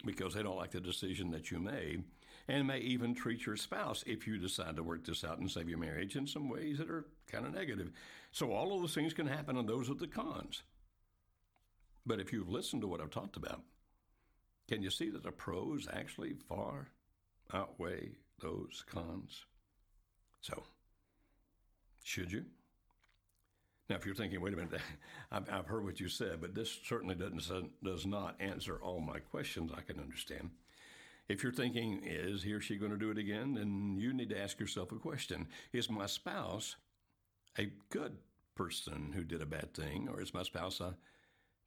because 0.05 0.33
they 0.33 0.43
don't 0.43 0.57
like 0.57 0.71
the 0.71 0.79
decision 0.79 1.31
that 1.31 1.51
you 1.51 1.59
made, 1.59 2.03
and 2.47 2.67
may 2.67 2.79
even 2.79 3.13
treat 3.13 3.45
your 3.45 3.55
spouse 3.55 4.03
if 4.07 4.25
you 4.25 4.37
decide 4.37 4.75
to 4.75 4.83
work 4.83 5.05
this 5.05 5.23
out 5.23 5.37
and 5.37 5.49
save 5.49 5.69
your 5.69 5.77
marriage 5.77 6.15
in 6.15 6.25
some 6.25 6.49
ways 6.49 6.79
that 6.79 6.89
are 6.89 7.05
kind 7.31 7.45
of 7.45 7.53
negative. 7.53 7.91
So, 8.31 8.51
all 8.51 8.73
of 8.73 8.81
those 8.81 8.95
things 8.95 9.13
can 9.13 9.27
happen, 9.27 9.57
and 9.57 9.69
those 9.69 9.89
are 9.89 9.95
the 9.95 10.07
cons. 10.07 10.63
But 12.05 12.19
if 12.19 12.33
you've 12.33 12.49
listened 12.49 12.81
to 12.81 12.87
what 12.87 12.99
I've 12.99 13.11
talked 13.11 13.37
about, 13.37 13.61
can 14.71 14.81
you 14.81 14.89
see 14.89 15.09
that 15.09 15.23
the 15.23 15.33
pros 15.33 15.85
actually 15.91 16.33
far 16.47 16.87
outweigh 17.53 18.11
those 18.41 18.85
cons? 18.89 19.43
So, 20.39 20.63
should 22.05 22.31
you? 22.31 22.45
Now, 23.89 23.97
if 23.97 24.05
you're 24.05 24.15
thinking, 24.15 24.39
wait 24.39 24.53
a 24.53 24.55
minute, 24.55 24.79
I've, 25.31 25.49
I've 25.51 25.67
heard 25.67 25.83
what 25.83 25.99
you 25.99 26.07
said, 26.07 26.39
but 26.39 26.55
this 26.55 26.79
certainly 26.85 27.15
doesn't 27.15 27.83
does 27.83 28.05
not 28.05 28.37
answer 28.39 28.77
all 28.81 29.01
my 29.01 29.19
questions. 29.19 29.73
I 29.75 29.81
can 29.81 29.99
understand. 29.99 30.51
If 31.27 31.43
you're 31.43 31.51
thinking, 31.51 32.03
is 32.05 32.41
he 32.41 32.53
or 32.53 32.61
she 32.61 32.77
going 32.77 32.93
to 32.93 32.97
do 32.97 33.11
it 33.11 33.17
again? 33.17 33.55
Then 33.55 33.97
you 33.99 34.13
need 34.13 34.29
to 34.29 34.41
ask 34.41 34.57
yourself 34.57 34.93
a 34.93 34.95
question: 34.95 35.49
Is 35.73 35.89
my 35.89 36.05
spouse 36.05 36.77
a 37.57 37.73
good 37.89 38.15
person 38.55 39.11
who 39.13 39.25
did 39.25 39.41
a 39.41 39.45
bad 39.45 39.73
thing, 39.73 40.07
or 40.09 40.21
is 40.21 40.33
my 40.33 40.43
spouse 40.43 40.79
a 40.79 40.95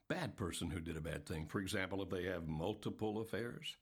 bad 0.09 0.37
person 0.37 0.71
who 0.71 0.81
did 0.81 0.97
a 0.97 1.01
bad 1.01 1.27
thing. 1.27 1.47
For 1.47 1.61
example, 1.61 2.03
if 2.03 2.11
they 2.11 2.25
have 2.25 2.47
multiple 2.47 3.21
affairs, 3.21 3.77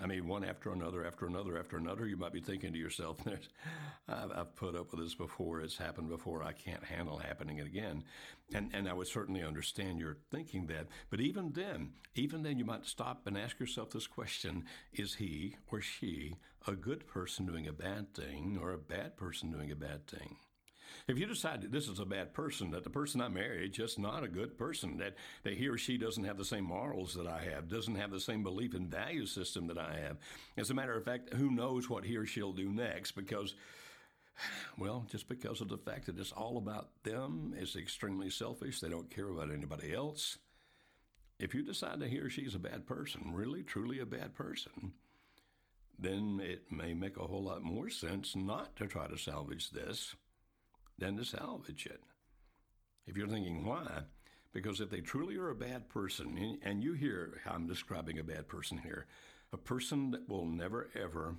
I 0.00 0.06
mean, 0.06 0.28
one 0.28 0.44
after 0.44 0.72
another, 0.72 1.06
after 1.06 1.26
another, 1.26 1.58
after 1.58 1.78
another, 1.78 2.06
you 2.06 2.18
might 2.18 2.32
be 2.32 2.40
thinking 2.40 2.72
to 2.72 2.78
yourself, 2.78 3.16
I've, 4.08 4.54
put 4.54 4.76
up 4.76 4.90
with 4.90 5.00
this 5.00 5.14
before, 5.14 5.60
it's 5.60 5.78
happened 5.78 6.10
before, 6.10 6.42
I 6.42 6.52
can't 6.52 6.84
handle 6.84 7.16
happening 7.16 7.58
it 7.58 7.66
again. 7.66 8.04
And, 8.52 8.70
and 8.74 8.88
I 8.88 8.92
would 8.92 9.08
certainly 9.08 9.42
understand 9.42 9.98
your 9.98 10.18
thinking 10.30 10.66
that. 10.66 10.88
But 11.08 11.20
even 11.20 11.52
then, 11.52 11.92
even 12.14 12.42
then, 12.42 12.58
you 12.58 12.64
might 12.66 12.84
stop 12.84 13.26
and 13.26 13.38
ask 13.38 13.58
yourself 13.58 13.90
this 13.90 14.06
question 14.06 14.64
Is 14.92 15.14
he 15.14 15.56
or 15.72 15.80
she 15.80 16.36
a 16.66 16.72
good 16.72 17.06
person 17.06 17.46
doing 17.46 17.66
a 17.66 17.72
bad 17.72 18.14
thing 18.14 18.58
or 18.60 18.72
a 18.72 18.78
bad 18.78 19.16
person 19.16 19.50
doing 19.50 19.70
a 19.70 19.76
bad 19.76 20.06
thing? 20.06 20.36
If 21.08 21.18
you 21.18 21.26
decide 21.26 21.62
that 21.62 21.72
this 21.72 21.88
is 21.88 22.00
a 22.00 22.04
bad 22.04 22.34
person, 22.34 22.70
that 22.70 22.84
the 22.84 22.90
person 22.90 23.20
I 23.20 23.28
married 23.28 23.72
just 23.72 23.98
not 23.98 24.24
a 24.24 24.28
good 24.28 24.58
person, 24.58 24.98
that, 24.98 25.14
that 25.44 25.54
he 25.54 25.68
or 25.68 25.78
she 25.78 25.98
doesn't 25.98 26.24
have 26.24 26.38
the 26.38 26.44
same 26.44 26.64
morals 26.64 27.14
that 27.14 27.26
I 27.26 27.42
have, 27.52 27.68
doesn't 27.68 27.96
have 27.96 28.10
the 28.10 28.20
same 28.20 28.42
belief 28.42 28.74
and 28.74 28.90
value 28.90 29.26
system 29.26 29.66
that 29.68 29.78
I 29.78 29.98
have. 30.00 30.16
As 30.56 30.70
a 30.70 30.74
matter 30.74 30.96
of 30.96 31.04
fact, 31.04 31.34
who 31.34 31.50
knows 31.50 31.88
what 31.88 32.04
he 32.04 32.16
or 32.16 32.26
she'll 32.26 32.52
do 32.52 32.70
next 32.70 33.12
because 33.12 33.54
well, 34.76 35.06
just 35.10 35.28
because 35.28 35.60
of 35.60 35.68
the 35.68 35.78
fact 35.78 36.06
that 36.06 36.18
it's 36.18 36.32
all 36.32 36.58
about 36.58 36.90
them, 37.02 37.54
it's 37.56 37.76
extremely 37.76 38.30
selfish, 38.30 38.80
they 38.80 38.88
don't 38.88 39.10
care 39.10 39.28
about 39.28 39.50
anybody 39.50 39.94
else. 39.94 40.38
If 41.38 41.54
you 41.54 41.62
decide 41.62 42.00
that 42.00 42.10
he 42.10 42.18
or 42.18 42.30
she's 42.30 42.54
a 42.54 42.58
bad 42.58 42.86
person, 42.86 43.32
really, 43.32 43.62
truly 43.62 44.00
a 44.00 44.06
bad 44.06 44.34
person, 44.34 44.92
then 45.98 46.40
it 46.42 46.70
may 46.70 46.94
make 46.94 47.16
a 47.16 47.26
whole 47.26 47.44
lot 47.44 47.62
more 47.62 47.88
sense 47.88 48.36
not 48.36 48.76
to 48.76 48.86
try 48.86 49.06
to 49.06 49.18
salvage 49.18 49.70
this 49.70 50.14
than 50.98 51.16
to 51.16 51.24
salvage 51.24 51.86
it. 51.86 52.00
If 53.06 53.16
you're 53.16 53.28
thinking 53.28 53.64
why, 53.64 54.02
because 54.52 54.80
if 54.80 54.90
they 54.90 55.00
truly 55.00 55.36
are 55.36 55.50
a 55.50 55.54
bad 55.54 55.88
person, 55.88 56.58
and 56.62 56.82
you 56.82 56.94
hear 56.94 57.40
how 57.44 57.52
I'm 57.52 57.66
describing 57.66 58.18
a 58.18 58.24
bad 58.24 58.48
person 58.48 58.78
here, 58.78 59.06
a 59.52 59.56
person 59.56 60.10
that 60.12 60.28
will 60.28 60.46
never 60.46 60.88
ever, 61.00 61.36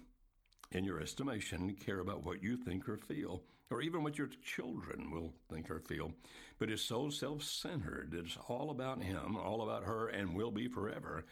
in 0.72 0.84
your 0.84 1.02
estimation, 1.02 1.74
care 1.76 2.00
about 2.00 2.26
what 2.26 2.44
you 2.44 2.58
think 2.58 2.88
or 2.88 2.98
feel, 2.98 3.44
or 3.70 3.82
even 3.82 4.04
what 4.04 4.18
your 4.18 4.30
children 4.44 5.12
will 5.12 5.34
think 5.50 5.70
or 5.70 5.80
feel, 5.80 6.14
but 6.60 6.70
is 6.70 6.82
so 6.82 7.10
self 7.10 7.44
centered, 7.44 8.14
it's 8.14 8.38
all 8.48 8.70
about 8.70 9.02
him, 9.02 9.36
all 9.36 9.62
about 9.62 9.84
her, 9.84 10.08
and 10.08 10.36
will 10.36 10.52
be 10.52 10.68
forever, 10.68 11.26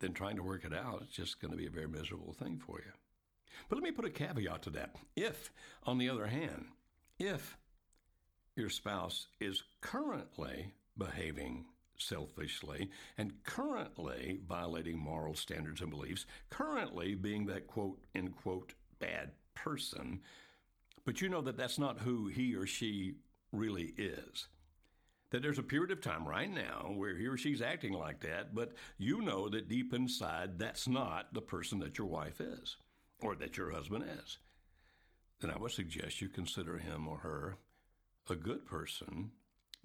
then 0.00 0.12
trying 0.12 0.36
to 0.36 0.42
work 0.42 0.64
it 0.64 0.74
out 0.74 1.02
is 1.02 1.14
just 1.14 1.40
going 1.40 1.52
to 1.52 1.58
be 1.58 1.66
a 1.66 1.70
very 1.70 1.88
miserable 1.88 2.32
thing 2.32 2.58
for 2.58 2.78
you. 2.78 2.92
But 3.68 3.76
let 3.76 3.84
me 3.84 3.92
put 3.92 4.06
a 4.06 4.10
caveat 4.10 4.62
to 4.62 4.70
that. 4.70 4.96
If, 5.14 5.52
on 5.84 5.98
the 5.98 6.08
other 6.08 6.26
hand, 6.26 6.64
if 7.20 7.58
your 8.56 8.70
spouse 8.70 9.26
is 9.40 9.62
currently 9.82 10.72
behaving 10.96 11.66
selfishly 11.98 12.90
and 13.18 13.44
currently 13.44 14.40
violating 14.48 14.98
moral 14.98 15.34
standards 15.34 15.82
and 15.82 15.90
beliefs, 15.90 16.24
currently 16.48 17.14
being 17.14 17.46
that 17.46 17.66
quote, 17.66 17.98
end 18.14 18.34
quote, 18.34 18.72
bad 18.98 19.32
person, 19.54 20.20
but 21.04 21.20
you 21.20 21.28
know 21.28 21.42
that 21.42 21.58
that's 21.58 21.78
not 21.78 22.00
who 22.00 22.28
he 22.28 22.54
or 22.54 22.66
she 22.66 23.14
really 23.52 23.92
is. 23.98 24.48
That 25.30 25.42
there's 25.42 25.58
a 25.58 25.62
period 25.62 25.92
of 25.92 26.00
time 26.00 26.26
right 26.26 26.50
now 26.50 26.92
where 26.96 27.16
he 27.16 27.26
or 27.26 27.36
she's 27.36 27.62
acting 27.62 27.92
like 27.92 28.20
that, 28.20 28.54
but 28.54 28.72
you 28.98 29.20
know 29.20 29.48
that 29.50 29.68
deep 29.68 29.92
inside 29.92 30.58
that's 30.58 30.88
not 30.88 31.32
the 31.34 31.42
person 31.42 31.78
that 31.80 31.98
your 31.98 32.06
wife 32.08 32.40
is 32.40 32.76
or 33.20 33.36
that 33.36 33.56
your 33.56 33.70
husband 33.70 34.04
is 34.22 34.38
then 35.40 35.50
I 35.50 35.58
would 35.58 35.72
suggest 35.72 36.20
you 36.20 36.28
consider 36.28 36.78
him 36.78 37.08
or 37.08 37.18
her 37.18 37.56
a 38.28 38.34
good 38.34 38.66
person 38.66 39.30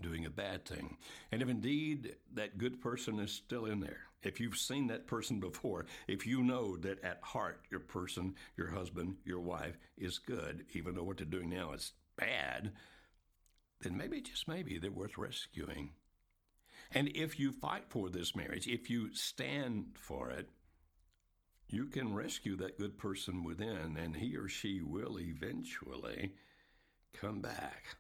doing 0.02 0.26
a 0.26 0.30
bad 0.30 0.66
thing. 0.66 0.98
And 1.32 1.42
if 1.42 1.50
indeed 1.50 2.16
that 2.34 2.58
good 2.58 2.82
person 2.82 3.20
is 3.20 3.32
still 3.32 3.66
in 3.66 3.80
there, 3.80 4.02
if 4.24 4.40
you've 4.40 4.58
seen 4.58 4.88
that 4.88 5.08
person 5.08 5.40
before, 5.40 5.86
if 6.08 6.26
you 6.26 6.44
know 6.44 6.78
that 6.78 7.04
at 7.04 7.20
heart 7.22 7.62
your 7.70 7.80
person, 7.80 8.36
your 8.58 8.70
husband, 8.72 9.16
your 9.24 9.40
wife 9.40 9.78
is 9.98 10.18
good, 10.18 10.66
even 10.74 10.96
though 10.96 11.04
what 11.04 11.18
they're 11.18 11.26
doing 11.26 11.50
now 11.50 11.72
is 11.74 11.94
bad, 12.18 12.74
then 13.82 13.96
maybe, 13.96 14.22
just 14.22 14.48
maybe, 14.48 14.78
they're 14.78 14.92
worth 14.92 15.18
rescuing. 15.18 15.92
And 16.92 17.10
if 17.16 17.40
you 17.40 17.52
fight 17.52 17.86
for 17.90 18.10
this 18.10 18.36
marriage, 18.36 18.68
if 18.68 18.90
you 18.90 19.14
stand 19.14 19.92
for 19.96 20.30
it, 20.32 20.50
you 21.68 21.88
can 21.88 22.14
rescue 22.14 22.56
that 22.58 22.78
good 22.78 22.98
person 22.98 23.44
within, 23.44 23.98
and 23.98 24.16
he 24.16 24.36
or 24.36 24.48
she 24.48 24.82
will 24.82 25.20
eventually 25.20 26.34
come 27.14 27.42
back. 27.42 27.96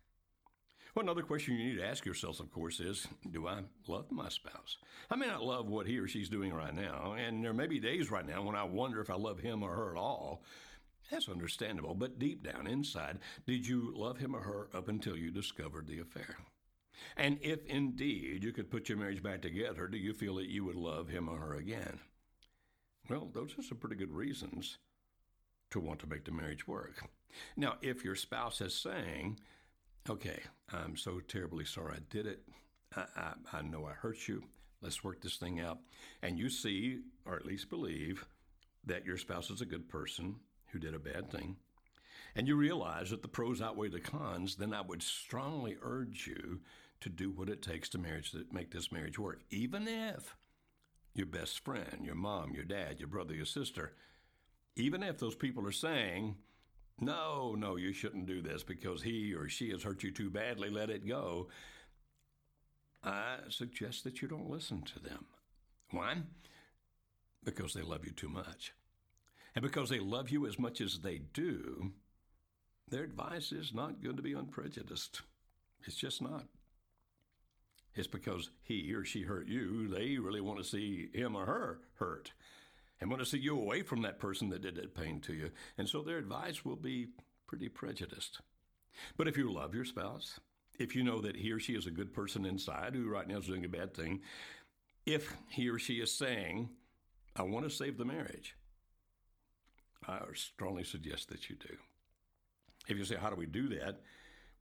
Well, 0.93 1.04
another 1.04 1.23
question 1.23 1.56
you 1.56 1.65
need 1.65 1.78
to 1.80 1.86
ask 1.86 2.06
yourself, 2.06 2.39
of 2.39 2.51
course, 2.51 2.80
is 2.80 3.06
Do 3.30 3.47
I 3.47 3.63
love 3.88 4.12
my 4.12 4.30
spouse? 4.30 4.78
I 5.12 5.17
may 5.17 5.28
not 5.28 5.43
love 5.43 5.67
what 5.67 5.88
he 5.88 5.97
or 5.97 6.08
she's 6.08 6.30
doing 6.30 6.54
right 6.54 6.73
now, 6.73 7.15
and 7.17 7.43
there 7.43 7.54
may 7.54 7.67
be 7.67 7.80
days 7.80 8.10
right 8.10 8.25
now 8.25 8.43
when 8.43 8.56
I 8.56 8.63
wonder 8.63 9.01
if 9.01 9.10
I 9.10 9.15
love 9.15 9.39
him 9.39 9.62
or 9.62 9.75
her 9.75 9.91
at 9.91 9.99
all. 9.99 10.43
That's 11.12 11.28
understandable, 11.28 11.95
but 11.95 12.17
deep 12.17 12.43
down 12.43 12.65
inside, 12.65 13.19
did 13.45 13.67
you 13.67 13.93
love 13.95 14.17
him 14.17 14.36
or 14.36 14.41
her 14.41 14.69
up 14.73 14.88
until 14.88 15.17
you 15.17 15.32
discovered 15.32 15.88
the 15.88 15.99
affair? 15.99 16.38
And 17.17 17.39
if 17.41 17.65
indeed 17.65 18.43
you 18.43 18.54
could 18.54 18.71
put 18.71 18.88
your 18.88 18.97
marriage 18.97 19.21
back 19.21 19.41
together, 19.41 19.88
do 19.88 19.97
you 19.97 20.13
feel 20.13 20.36
that 20.36 20.49
you 20.49 20.63
would 20.63 20.75
love 20.75 21.10
him 21.10 21.28
or 21.28 21.38
her 21.38 21.56
again? 21.56 21.99
Well, 23.09 23.29
those 23.33 23.57
are 23.57 23.63
some 23.63 23.77
pretty 23.77 23.95
good 23.95 24.11
reasons 24.11 24.77
to 25.71 25.79
want 25.79 25.99
to 25.99 26.07
make 26.07 26.25
the 26.25 26.31
marriage 26.31 26.67
work. 26.67 27.03
Now, 27.55 27.75
if 27.81 28.03
your 28.03 28.15
spouse 28.15 28.61
is 28.61 28.73
saying, 28.73 29.39
okay, 30.09 30.39
I'm 30.73 30.95
so 30.95 31.19
terribly 31.19 31.65
sorry 31.65 31.95
I 31.97 31.99
did 32.09 32.25
it, 32.25 32.41
I, 32.95 33.05
I, 33.15 33.33
I 33.53 33.61
know 33.61 33.85
I 33.85 33.93
hurt 33.93 34.27
you, 34.27 34.43
let's 34.81 35.03
work 35.03 35.21
this 35.21 35.37
thing 35.37 35.59
out, 35.59 35.79
and 36.23 36.39
you 36.39 36.49
see, 36.49 37.01
or 37.25 37.35
at 37.35 37.45
least 37.45 37.69
believe, 37.69 38.25
that 38.85 39.05
your 39.05 39.17
spouse 39.17 39.49
is 39.49 39.61
a 39.61 39.65
good 39.65 39.89
person 39.89 40.35
who 40.67 40.79
did 40.79 40.95
a 40.95 40.99
bad 40.99 41.29
thing, 41.29 41.57
and 42.35 42.47
you 42.47 42.55
realize 42.55 43.11
that 43.11 43.21
the 43.21 43.27
pros 43.27 43.61
outweigh 43.61 43.89
the 43.89 43.99
cons, 43.99 44.55
then 44.55 44.73
I 44.73 44.81
would 44.81 45.03
strongly 45.03 45.77
urge 45.81 46.27
you 46.27 46.61
to 47.01 47.09
do 47.09 47.29
what 47.29 47.49
it 47.49 47.61
takes 47.61 47.89
to 47.89 47.97
marriage 47.97 48.31
to 48.31 48.45
make 48.51 48.71
this 48.71 48.91
marriage 48.91 49.19
work, 49.19 49.41
even 49.51 49.87
if 49.87 50.35
your 51.15 51.25
best 51.25 51.63
friend, 51.63 52.01
your 52.04 52.15
mom, 52.15 52.54
your 52.54 52.65
dad, 52.65 52.99
your 52.99 53.08
brother, 53.08 53.34
your 53.34 53.45
sister, 53.45 53.93
even 54.75 55.01
if 55.01 55.17
those 55.17 55.36
people 55.36 55.65
are 55.65 55.71
saying, 55.71 56.36
no, 56.99 57.56
no, 57.58 57.78
you 57.78 57.93
shouldn't 57.93 58.28
do 58.28 58.41
this 58.41 58.63
because 58.63 59.01
he 59.01 59.34
or 59.34 59.49
she 59.49 59.71
has 59.71 59.84
hurt 59.84 60.04
you 60.04 60.12
too 60.12 60.30
badly, 60.30 60.69
let 60.69 60.89
it 60.89 61.08
go. 61.08 61.47
I 63.04 63.38
suggest 63.49 64.04
that 64.04 64.21
you 64.21 64.28
don't 64.28 64.49
listen 64.49 64.82
to 64.82 64.99
them. 64.99 65.25
Why? 65.91 66.17
Because 67.43 67.73
they 67.73 67.82
love 67.82 68.06
you 68.06 68.12
too 68.12 68.30
much. 68.30 68.73
And 69.56 69.63
because 69.63 69.89
they 69.89 69.99
love 69.99 70.30
you 70.30 70.45
as 70.45 70.60
much 70.60 70.82
as 70.82 70.99
they 70.99 71.19
do, 71.34 71.93
their 72.89 73.04
advice 73.04 73.51
is 73.51 73.73
not 73.73 74.04
going 74.04 74.17
to 74.17 74.21
be 74.21 74.34
unprejudiced. 74.34 75.21
It's 75.86 75.95
just 75.95 76.21
not. 76.21 76.45
It's 77.95 78.08
because 78.08 78.49
he 78.62 78.93
or 78.93 79.05
she 79.05 79.23
hurt 79.23 79.47
you, 79.47 79.88
they 79.88 80.17
really 80.17 80.41
want 80.41 80.60
to 80.60 80.65
see 80.65 81.10
him 81.13 81.36
or 81.36 81.45
her 81.45 81.79
hurt 81.95 82.34
and 82.99 83.10
want 83.10 83.21
to 83.21 83.25
see 83.25 83.38
you 83.38 83.58
away 83.58 83.81
from 83.84 84.01
that 84.01 84.19
person 84.19 84.49
that 84.49 84.62
did 84.62 84.75
that 84.75 84.95
pain 84.95 85.19
to 85.21 85.34
you. 85.34 85.51
And 85.77 85.88
so 85.88 86.01
their 86.01 86.17
advice 86.17 86.65
will 86.65 86.75
be 86.75 87.08
pretty 87.47 87.69
prejudiced. 87.69 88.41
But 89.17 89.27
if 89.27 89.38
you 89.38 89.51
love 89.51 89.73
your 89.73 89.86
spouse, 89.86 90.39
if 90.77 90.95
you 90.95 91.03
know 91.03 91.21
that 91.21 91.38
he 91.38 91.51
or 91.51 91.60
she 91.60 91.73
is 91.73 91.88
a 91.88 91.91
good 91.91 92.13
person 92.13 92.45
inside 92.45 92.95
who 92.95 93.10
right 93.10 93.27
now 93.27 93.38
is 93.38 93.47
doing 93.47 93.65
a 93.65 93.69
bad 93.69 93.93
thing, 93.93 94.21
if 95.05 95.34
he 95.49 95.69
or 95.69 95.79
she 95.79 95.95
is 95.95 96.12
saying, 96.12 96.69
I 97.36 97.43
want 97.43 97.65
to 97.65 97.69
save 97.69 97.97
the 97.97 98.05
marriage, 98.05 98.55
I 100.08 100.19
strongly 100.34 100.84
suggest 100.84 101.29
that 101.29 101.49
you 101.49 101.55
do. 101.55 101.75
If 102.88 102.97
you 102.97 103.05
say, 103.05 103.15
How 103.15 103.29
do 103.29 103.36
we 103.36 103.45
do 103.45 103.67
that? 103.69 104.01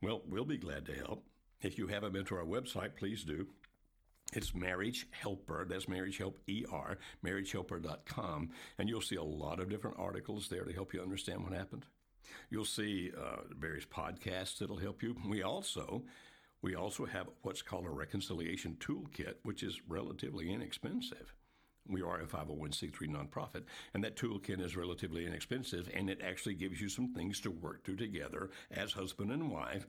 Well, 0.02 0.22
we'll 0.26 0.44
be 0.44 0.56
glad 0.56 0.86
to 0.86 0.94
help. 0.94 1.24
If 1.64 1.78
you 1.78 1.86
haven't 1.86 2.12
been 2.12 2.26
to 2.26 2.34
our 2.34 2.44
website, 2.44 2.94
please 2.94 3.24
do. 3.24 3.46
It's 4.34 4.54
Marriage 4.54 5.06
Helper. 5.12 5.64
That's 5.66 5.88
Marriage 5.88 6.18
Help 6.18 6.38
ER, 6.46 6.98
marriagehelper.com. 7.24 8.50
And 8.78 8.88
you'll 8.88 9.00
see 9.00 9.16
a 9.16 9.22
lot 9.22 9.60
of 9.60 9.70
different 9.70 9.98
articles 9.98 10.48
there 10.48 10.64
to 10.64 10.72
help 10.74 10.92
you 10.92 11.00
understand 11.00 11.42
what 11.42 11.54
happened. 11.54 11.86
You'll 12.50 12.66
see 12.66 13.12
uh, 13.18 13.44
various 13.58 13.86
podcasts 13.86 14.58
that'll 14.58 14.76
help 14.76 15.02
you. 15.02 15.16
We 15.26 15.42
also 15.42 16.04
we 16.60 16.74
also 16.74 17.06
have 17.06 17.28
what's 17.40 17.62
called 17.62 17.86
a 17.86 17.90
reconciliation 17.90 18.76
toolkit, 18.78 19.36
which 19.42 19.62
is 19.62 19.80
relatively 19.88 20.52
inexpensive. 20.52 21.32
We 21.88 22.02
are 22.02 22.20
a 22.20 22.26
501c3 22.26 22.92
nonprofit, 23.08 23.64
and 23.94 24.04
that 24.04 24.16
toolkit 24.16 24.60
is 24.60 24.76
relatively 24.76 25.26
inexpensive, 25.26 25.90
and 25.94 26.10
it 26.10 26.20
actually 26.22 26.54
gives 26.54 26.80
you 26.80 26.88
some 26.90 27.12
things 27.12 27.40
to 27.40 27.50
work 27.50 27.84
through 27.84 27.96
together 27.96 28.50
as 28.70 28.92
husband 28.92 29.30
and 29.30 29.50
wife 29.50 29.86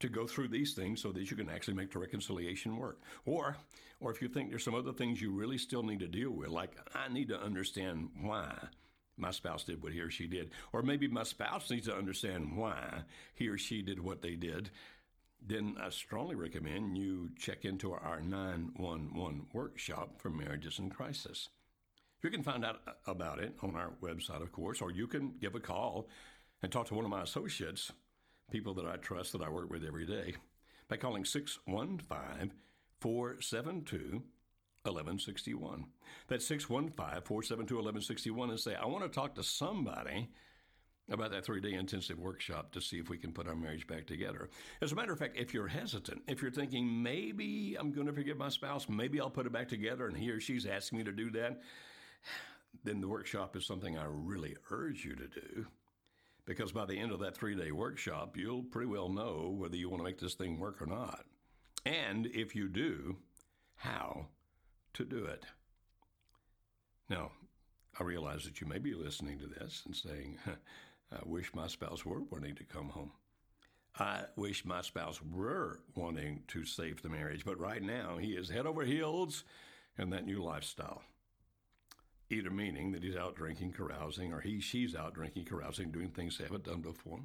to 0.00 0.08
go 0.08 0.26
through 0.26 0.48
these 0.48 0.74
things 0.74 1.00
so 1.00 1.12
that 1.12 1.30
you 1.30 1.36
can 1.36 1.48
actually 1.48 1.74
make 1.74 1.92
the 1.92 1.98
reconciliation 1.98 2.76
work. 2.76 3.00
Or, 3.24 3.56
or 4.00 4.10
if 4.10 4.20
you 4.20 4.28
think 4.28 4.50
there's 4.50 4.64
some 4.64 4.74
other 4.74 4.92
things 4.92 5.20
you 5.20 5.30
really 5.30 5.58
still 5.58 5.82
need 5.82 6.00
to 6.00 6.08
deal 6.08 6.30
with, 6.30 6.48
like 6.48 6.72
I 6.94 7.12
need 7.12 7.28
to 7.28 7.40
understand 7.40 8.10
why 8.20 8.54
my 9.16 9.30
spouse 9.30 9.64
did 9.64 9.82
what 9.82 9.92
he 9.92 10.00
or 10.00 10.10
she 10.10 10.26
did, 10.26 10.50
or 10.72 10.82
maybe 10.82 11.08
my 11.08 11.22
spouse 11.22 11.70
needs 11.70 11.86
to 11.86 11.96
understand 11.96 12.56
why 12.56 13.02
he 13.34 13.48
or 13.48 13.56
she 13.56 13.80
did 13.80 13.98
what 13.98 14.20
they 14.20 14.34
did, 14.34 14.70
then 15.46 15.76
I 15.80 15.90
strongly 15.90 16.34
recommend 16.34 16.98
you 16.98 17.30
check 17.38 17.64
into 17.64 17.92
our 17.92 18.20
911 18.20 19.46
workshop 19.52 20.20
for 20.20 20.28
marriages 20.28 20.78
in 20.78 20.90
crisis. 20.90 21.48
You 22.22 22.30
can 22.30 22.42
find 22.42 22.64
out 22.64 22.80
about 23.06 23.38
it 23.38 23.54
on 23.62 23.76
our 23.76 23.92
website, 24.02 24.42
of 24.42 24.52
course, 24.52 24.80
or 24.80 24.90
you 24.90 25.06
can 25.06 25.34
give 25.40 25.54
a 25.54 25.60
call 25.60 26.08
and 26.62 26.72
talk 26.72 26.86
to 26.88 26.94
one 26.94 27.04
of 27.04 27.10
my 27.10 27.22
associates 27.22 27.92
people 28.50 28.74
that 28.74 28.86
I 28.86 28.96
trust 28.96 29.32
that 29.32 29.42
I 29.42 29.48
work 29.48 29.70
with 29.70 29.84
every 29.84 30.06
day 30.06 30.34
by 30.88 30.96
calling 30.96 31.24
615 31.24 32.52
472 33.00 34.22
1161. 34.84 35.86
That's 36.28 36.46
615 36.46 37.22
472 37.22 37.74
1161 37.74 38.50
and 38.50 38.60
say, 38.60 38.74
I 38.74 38.86
want 38.86 39.04
to 39.04 39.08
talk 39.10 39.34
to 39.34 39.42
somebody 39.42 40.30
about 41.08 41.30
that 41.30 41.44
three 41.44 41.60
day 41.60 41.74
intensive 41.74 42.18
workshop 42.18 42.72
to 42.72 42.80
see 42.80 42.98
if 42.98 43.08
we 43.08 43.18
can 43.18 43.32
put 43.32 43.46
our 43.46 43.54
marriage 43.54 43.86
back 43.86 44.06
together. 44.06 44.48
As 44.80 44.92
a 44.92 44.94
matter 44.94 45.12
of 45.12 45.18
fact, 45.18 45.36
if 45.36 45.54
you're 45.54 45.68
hesitant, 45.68 46.22
if 46.26 46.42
you're 46.42 46.50
thinking 46.50 47.02
maybe 47.02 47.76
I'm 47.78 47.92
going 47.92 48.06
to 48.06 48.12
forgive 48.12 48.36
my 48.36 48.48
spouse, 48.48 48.88
maybe 48.88 49.20
I'll 49.20 49.30
put 49.30 49.46
it 49.46 49.52
back 49.52 49.68
together 49.68 50.06
and 50.06 50.16
he 50.16 50.30
or 50.30 50.40
she's 50.40 50.66
asking 50.66 50.98
me 50.98 51.04
to 51.04 51.12
do 51.12 51.30
that, 51.32 51.60
then 52.84 53.00
the 53.00 53.08
workshop 53.08 53.56
is 53.56 53.66
something 53.66 53.96
I 53.96 54.06
really 54.08 54.56
urge 54.70 55.04
you 55.04 55.14
to 55.14 55.28
do 55.28 55.66
because 56.46 56.72
by 56.72 56.86
the 56.86 56.98
end 56.98 57.12
of 57.12 57.20
that 57.20 57.36
three 57.36 57.54
day 57.54 57.72
workshop, 57.72 58.36
you'll 58.36 58.62
pretty 58.62 58.86
well 58.86 59.08
know 59.08 59.54
whether 59.56 59.76
you 59.76 59.90
want 59.90 60.00
to 60.00 60.04
make 60.04 60.18
this 60.18 60.34
thing 60.34 60.58
work 60.58 60.80
or 60.80 60.86
not. 60.86 61.24
And 61.84 62.26
if 62.26 62.56
you 62.56 62.68
do, 62.68 63.16
how 63.76 64.26
to 64.94 65.04
do 65.04 65.24
it. 65.24 65.44
Now, 67.10 67.32
I 67.98 68.04
realize 68.04 68.44
that 68.44 68.60
you 68.60 68.66
may 68.66 68.78
be 68.78 68.94
listening 68.94 69.38
to 69.38 69.46
this 69.46 69.82
and 69.84 69.94
saying, 69.94 70.38
I 71.12 71.18
wish 71.24 71.54
my 71.54 71.66
spouse 71.66 72.04
were 72.04 72.22
wanting 72.30 72.54
to 72.56 72.64
come 72.64 72.88
home. 72.88 73.12
I 73.98 74.24
wish 74.36 74.64
my 74.64 74.82
spouse 74.82 75.20
were 75.22 75.80
wanting 75.94 76.42
to 76.48 76.64
save 76.64 77.02
the 77.02 77.08
marriage, 77.08 77.44
but 77.44 77.58
right 77.58 77.82
now 77.82 78.18
he 78.18 78.32
is 78.32 78.50
head 78.50 78.66
over 78.66 78.82
heels 78.82 79.44
in 79.98 80.10
that 80.10 80.26
new 80.26 80.42
lifestyle 80.42 81.02
either 82.30 82.50
meaning 82.50 82.92
that 82.92 83.02
he's 83.02 83.16
out 83.16 83.36
drinking, 83.36 83.72
carousing, 83.72 84.32
or 84.32 84.40
he, 84.40 84.60
she's 84.60 84.94
out 84.94 85.14
drinking, 85.14 85.44
carousing, 85.44 85.90
doing 85.90 86.10
things 86.10 86.38
they 86.38 86.44
haven't 86.44 86.64
done 86.64 86.80
before, 86.80 87.20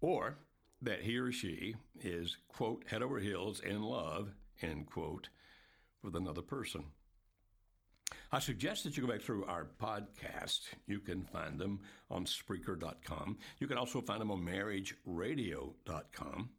or 0.00 0.38
that 0.82 1.02
he 1.02 1.18
or 1.18 1.30
she 1.30 1.74
is, 2.00 2.36
quote, 2.48 2.84
head 2.88 3.02
over 3.02 3.18
heels 3.18 3.60
in 3.60 3.82
love, 3.82 4.30
end 4.62 4.86
quote, 4.86 5.28
with 6.02 6.16
another 6.16 6.42
person. 6.42 6.84
I 8.32 8.38
suggest 8.38 8.84
that 8.84 8.96
you 8.96 9.06
go 9.06 9.12
back 9.12 9.22
through 9.22 9.44
our 9.44 9.66
podcast. 9.80 10.60
You 10.86 11.00
can 11.00 11.24
find 11.24 11.58
them 11.58 11.80
on 12.10 12.24
Spreaker.com. 12.24 13.38
You 13.58 13.66
can 13.66 13.76
also 13.76 14.00
find 14.00 14.20
them 14.20 14.30
on 14.30 14.44
MarriageRadio.com. 14.44 16.50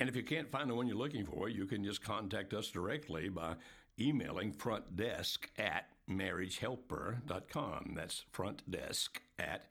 And 0.00 0.08
if 0.08 0.16
you 0.16 0.24
can't 0.24 0.50
find 0.50 0.68
the 0.68 0.74
one 0.74 0.88
you're 0.88 0.96
looking 0.96 1.24
for, 1.24 1.48
you 1.48 1.66
can 1.66 1.84
just 1.84 2.02
contact 2.02 2.52
us 2.52 2.68
directly 2.68 3.28
by 3.28 3.54
emailing 3.98 4.52
front 4.52 4.96
desk 4.96 5.48
at 5.56 5.86
marriagehelper.com. 6.08 7.92
That's 7.96 8.24
front 8.30 8.70
desk 8.70 9.20
at 9.38 9.66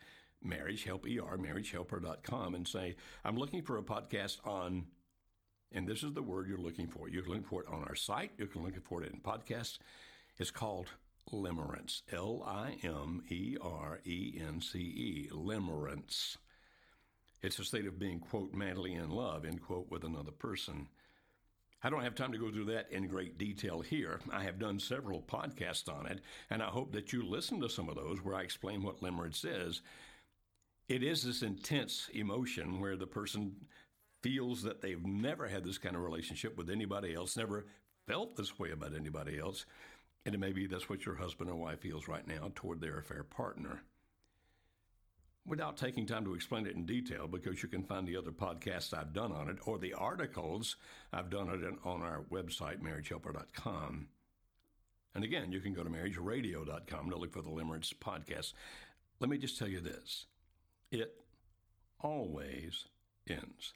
marriagehelper, 0.45 1.37
marriagehelper.com, 1.37 2.55
and 2.55 2.67
say, 2.67 2.95
I'm 3.23 3.37
looking 3.37 3.61
for 3.61 3.77
a 3.77 3.83
podcast 3.83 4.45
on, 4.45 4.85
and 5.71 5.87
this 5.87 6.03
is 6.03 6.13
the 6.13 6.21
word 6.21 6.47
you're 6.47 6.57
looking 6.57 6.87
for. 6.87 7.09
You 7.09 7.21
can 7.21 7.33
look 7.33 7.47
for 7.47 7.61
it 7.61 7.69
on 7.69 7.83
our 7.83 7.95
site, 7.95 8.31
you 8.37 8.47
can 8.47 8.63
look 8.63 8.73
for 8.85 9.03
it 9.03 9.11
in 9.11 9.19
podcasts. 9.19 9.77
It's 10.37 10.51
called 10.51 10.89
Limerence, 11.31 12.01
L 12.11 12.43
I 12.45 12.77
M 12.83 13.23
E 13.29 13.55
R 13.61 13.99
E 14.05 14.41
N 14.45 14.61
C 14.61 14.79
E, 14.79 15.29
Limerence. 15.31 16.37
It's 17.41 17.59
a 17.59 17.63
state 17.63 17.85
of 17.85 17.99
being, 17.99 18.19
quote, 18.19 18.53
madly 18.53 18.93
in 18.93 19.09
love, 19.09 19.45
end 19.45 19.61
quote, 19.61 19.89
with 19.89 20.03
another 20.03 20.31
person. 20.31 20.87
I 21.83 21.89
don't 21.89 22.03
have 22.03 22.15
time 22.15 22.31
to 22.31 22.37
go 22.37 22.49
through 22.49 22.65
that 22.65 22.89
in 22.91 23.07
great 23.07 23.37
detail 23.37 23.81
here. 23.81 24.21
I 24.31 24.43
have 24.43 24.57
done 24.57 24.79
several 24.79 25.21
podcasts 25.21 25.93
on 25.93 26.05
it, 26.05 26.21
and 26.49 26.63
I 26.63 26.67
hope 26.67 26.93
that 26.93 27.11
you 27.11 27.23
listen 27.23 27.59
to 27.59 27.69
some 27.69 27.89
of 27.89 27.95
those 27.95 28.23
where 28.23 28.35
I 28.35 28.41
explain 28.41 28.83
what 28.83 29.01
limerence 29.01 29.43
is. 29.45 29.81
It 30.87 31.03
is 31.03 31.23
this 31.23 31.41
intense 31.41 32.09
emotion 32.13 32.79
where 32.79 32.95
the 32.95 33.07
person 33.07 33.55
feels 34.21 34.63
that 34.63 34.81
they've 34.81 35.05
never 35.05 35.47
had 35.47 35.65
this 35.65 35.77
kind 35.77 35.95
of 35.95 36.03
relationship 36.03 36.57
with 36.57 36.69
anybody 36.69 37.13
else, 37.13 37.35
never 37.35 37.65
felt 38.07 38.37
this 38.37 38.57
way 38.57 38.71
about 38.71 38.95
anybody 38.95 39.37
else, 39.37 39.65
and 40.25 40.39
maybe 40.39 40.67
that's 40.67 40.89
what 40.89 41.05
your 41.05 41.15
husband 41.15 41.49
or 41.49 41.55
wife 41.55 41.81
feels 41.81 42.07
right 42.07 42.25
now 42.25 42.51
toward 42.55 42.79
their 42.79 42.99
affair 42.99 43.23
partner 43.23 43.81
without 45.45 45.77
taking 45.77 46.05
time 46.05 46.25
to 46.25 46.33
explain 46.33 46.65
it 46.65 46.75
in 46.75 46.85
detail 46.85 47.27
because 47.27 47.61
you 47.61 47.69
can 47.69 47.83
find 47.83 48.07
the 48.07 48.15
other 48.15 48.31
podcasts 48.31 48.93
I've 48.97 49.13
done 49.13 49.31
on 49.31 49.49
it 49.49 49.57
or 49.65 49.77
the 49.77 49.93
articles 49.93 50.77
I've 51.11 51.29
done 51.29 51.49
it 51.49 51.61
on 51.83 52.01
our 52.01 52.23
website, 52.31 52.81
marriagehelper.com. 52.81 54.07
And 55.15 55.23
again, 55.23 55.51
you 55.51 55.59
can 55.59 55.73
go 55.73 55.83
to 55.83 55.89
marriageradio.com 55.89 57.09
to 57.09 57.17
look 57.17 57.33
for 57.33 57.41
the 57.41 57.49
Limerence 57.49 57.93
podcast. 57.93 58.53
Let 59.19 59.29
me 59.29 59.37
just 59.37 59.57
tell 59.57 59.67
you 59.67 59.79
this 59.79 60.25
it 60.91 61.13
always 61.99 62.85
ends. 63.27 63.73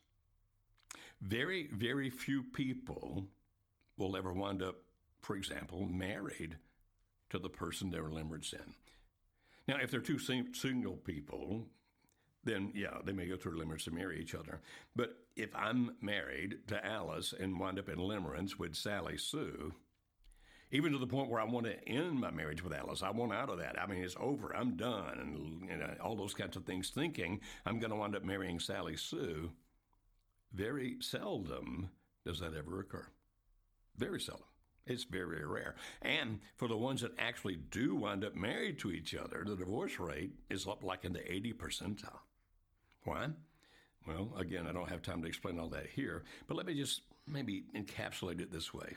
Very, 1.21 1.67
very 1.73 2.09
few 2.09 2.43
people 2.43 3.25
will 3.97 4.15
ever 4.15 4.31
wind 4.31 4.61
up, 4.61 4.75
for 5.21 5.35
example, 5.35 5.85
married 5.85 6.57
to 7.29 7.39
the 7.39 7.49
person 7.49 7.89
they're 7.89 8.03
limerence 8.03 8.53
in. 8.53 8.73
Now, 9.67 9.77
if 9.81 9.91
they're 9.91 9.99
two 9.99 10.19
single 10.19 10.95
people, 10.95 11.65
then 12.43 12.71
yeah, 12.73 12.97
they 13.03 13.11
may 13.11 13.27
go 13.27 13.35
through 13.35 13.59
limerence 13.59 13.83
to 13.83 13.91
marry 13.91 14.19
each 14.21 14.33
other. 14.33 14.61
But 14.95 15.17
if 15.35 15.53
I'm 15.55 15.95
married 16.01 16.59
to 16.67 16.85
Alice 16.85 17.33
and 17.37 17.59
wind 17.59 17.77
up 17.77 17.89
in 17.89 17.97
limerence 17.97 18.57
with 18.57 18.75
Sally 18.75 19.17
Sue, 19.17 19.73
even 20.71 20.91
to 20.91 20.97
the 20.97 21.07
point 21.07 21.29
where 21.29 21.41
I 21.41 21.45
want 21.45 21.65
to 21.65 21.87
end 21.87 22.19
my 22.19 22.31
marriage 22.31 22.63
with 22.63 22.73
Alice, 22.73 23.01
I 23.01 23.11
want 23.11 23.33
out 23.33 23.49
of 23.49 23.59
that. 23.59 23.79
I 23.81 23.87
mean, 23.87 24.03
it's 24.03 24.15
over. 24.19 24.55
I'm 24.55 24.75
done, 24.75 25.67
and 25.69 25.79
know, 25.79 25.93
all 26.01 26.15
those 26.15 26.33
kinds 26.33 26.57
of 26.57 26.65
things. 26.65 26.89
Thinking 26.89 27.39
I'm 27.65 27.79
going 27.79 27.91
to 27.91 27.95
wind 27.95 28.15
up 28.15 28.23
marrying 28.23 28.59
Sally 28.59 28.97
Sue. 28.97 29.51
Very 30.53 30.97
seldom 31.01 31.89
does 32.25 32.39
that 32.39 32.53
ever 32.53 32.79
occur. 32.79 33.07
Very 33.97 34.19
seldom. 34.19 34.45
It's 34.87 35.03
very, 35.03 35.45
rare. 35.45 35.75
And 36.01 36.39
for 36.55 36.67
the 36.67 36.77
ones 36.77 37.01
that 37.01 37.11
actually 37.19 37.57
do 37.57 37.95
wind 37.95 38.23
up 38.23 38.35
married 38.35 38.79
to 38.79 38.91
each 38.91 39.13
other, 39.13 39.43
the 39.45 39.55
divorce 39.55 39.99
rate 39.99 40.31
is 40.49 40.65
up 40.67 40.83
like 40.83 41.03
in 41.03 41.13
the 41.13 41.31
80 41.31 41.53
percentile. 41.53 42.19
Why? 43.03 43.29
Well, 44.07 44.33
again, 44.37 44.65
I 44.67 44.71
don't 44.71 44.89
have 44.89 45.01
time 45.01 45.21
to 45.21 45.27
explain 45.27 45.59
all 45.59 45.69
that 45.69 45.87
here, 45.87 46.23
but 46.47 46.55
let 46.55 46.65
me 46.65 46.73
just 46.73 47.01
maybe 47.27 47.65
encapsulate 47.75 48.39
it 48.39 48.51
this 48.51 48.73
way 48.73 48.95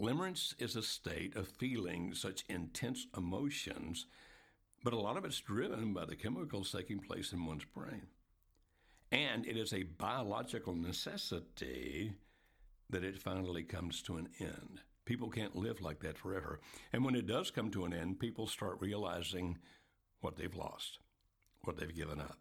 Limerence 0.00 0.54
is 0.58 0.76
a 0.76 0.82
state 0.82 1.36
of 1.36 1.48
feeling 1.48 2.14
such 2.14 2.44
intense 2.48 3.06
emotions, 3.16 4.06
but 4.84 4.92
a 4.92 4.98
lot 4.98 5.16
of 5.16 5.24
it's 5.24 5.40
driven 5.40 5.94
by 5.94 6.04
the 6.04 6.16
chemicals 6.16 6.70
taking 6.70 7.00
place 7.00 7.32
in 7.32 7.46
one's 7.46 7.64
brain. 7.64 8.06
And 9.10 9.46
it 9.46 9.56
is 9.56 9.72
a 9.72 9.84
biological 9.84 10.74
necessity 10.74 12.12
that 12.90 13.04
it 13.04 13.20
finally 13.20 13.62
comes 13.62 14.02
to 14.02 14.16
an 14.16 14.28
end. 14.40 14.80
People 15.04 15.30
can't 15.30 15.56
live 15.56 15.80
like 15.80 16.00
that 16.00 16.18
forever. 16.18 16.60
And 16.92 17.04
when 17.04 17.14
it 17.14 17.26
does 17.26 17.50
come 17.50 17.70
to 17.70 17.84
an 17.84 17.92
end, 17.92 18.18
people 18.18 18.46
start 18.46 18.78
realizing 18.80 19.58
what 20.20 20.36
they've 20.36 20.54
lost, 20.54 20.98
what 21.62 21.76
they've 21.76 21.94
given 21.94 22.20
up. 22.20 22.38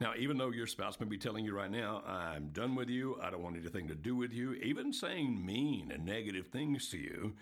Now, 0.00 0.12
even 0.16 0.38
though 0.38 0.52
your 0.52 0.66
spouse 0.68 1.00
may 1.00 1.06
be 1.06 1.18
telling 1.18 1.44
you 1.44 1.56
right 1.56 1.70
now, 1.70 2.02
I'm 2.06 2.50
done 2.50 2.76
with 2.76 2.88
you, 2.88 3.18
I 3.20 3.30
don't 3.30 3.42
want 3.42 3.56
anything 3.56 3.88
to 3.88 3.96
do 3.96 4.14
with 4.14 4.32
you, 4.32 4.52
even 4.54 4.92
saying 4.92 5.44
mean 5.44 5.90
and 5.90 6.04
negative 6.04 6.46
things 6.48 6.88
to 6.90 6.98
you, 6.98 7.34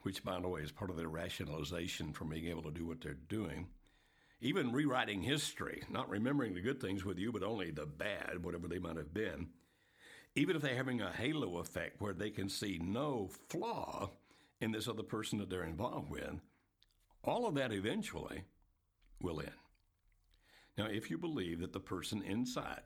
which, 0.00 0.24
by 0.24 0.40
the 0.40 0.48
way, 0.48 0.62
is 0.62 0.72
part 0.72 0.90
of 0.90 0.96
their 0.96 1.08
rationalization 1.08 2.12
for 2.12 2.24
being 2.24 2.46
able 2.46 2.62
to 2.62 2.72
do 2.72 2.86
what 2.86 3.00
they're 3.00 3.14
doing, 3.14 3.68
even 4.40 4.72
rewriting 4.72 5.22
history, 5.22 5.84
not 5.88 6.10
remembering 6.10 6.54
the 6.54 6.60
good 6.60 6.80
things 6.80 7.04
with 7.04 7.18
you, 7.18 7.30
but 7.30 7.44
only 7.44 7.70
the 7.70 7.86
bad, 7.86 8.44
whatever 8.44 8.66
they 8.66 8.80
might 8.80 8.96
have 8.96 9.14
been, 9.14 9.48
even 10.34 10.56
if 10.56 10.62
they're 10.62 10.76
having 10.76 11.00
a 11.00 11.12
halo 11.12 11.58
effect 11.58 12.00
where 12.00 12.14
they 12.14 12.30
can 12.30 12.48
see 12.48 12.80
no 12.82 13.30
flaw 13.48 14.10
in 14.60 14.72
this 14.72 14.88
other 14.88 15.02
person 15.02 15.38
that 15.38 15.50
they're 15.50 15.64
involved 15.64 16.10
with, 16.10 16.40
all 17.22 17.46
of 17.46 17.54
that 17.54 17.72
eventually 17.72 18.44
will 19.20 19.40
end. 19.40 19.50
Now, 20.76 20.86
if 20.86 21.10
you 21.10 21.18
believe 21.18 21.60
that 21.60 21.72
the 21.72 21.80
person 21.80 22.22
inside 22.22 22.82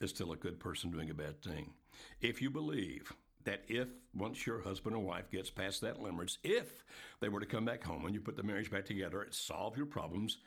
is 0.00 0.10
still 0.10 0.32
a 0.32 0.36
good 0.36 0.58
person 0.58 0.90
doing 0.90 1.10
a 1.10 1.14
bad 1.14 1.42
thing, 1.42 1.74
if 2.20 2.40
you 2.40 2.50
believe 2.50 3.12
that 3.44 3.62
if 3.68 3.88
once 4.14 4.46
your 4.46 4.62
husband 4.62 4.96
or 4.96 5.00
wife 5.00 5.30
gets 5.30 5.50
past 5.50 5.82
that 5.82 6.00
limerence, 6.00 6.38
if 6.42 6.82
they 7.20 7.28
were 7.28 7.40
to 7.40 7.46
come 7.46 7.66
back 7.66 7.84
home 7.84 8.06
and 8.06 8.14
you 8.14 8.20
put 8.20 8.36
the 8.36 8.42
marriage 8.42 8.70
back 8.70 8.86
together, 8.86 9.22
it 9.22 9.34
solve 9.34 9.76
your 9.76 9.86
problems, 9.86 10.38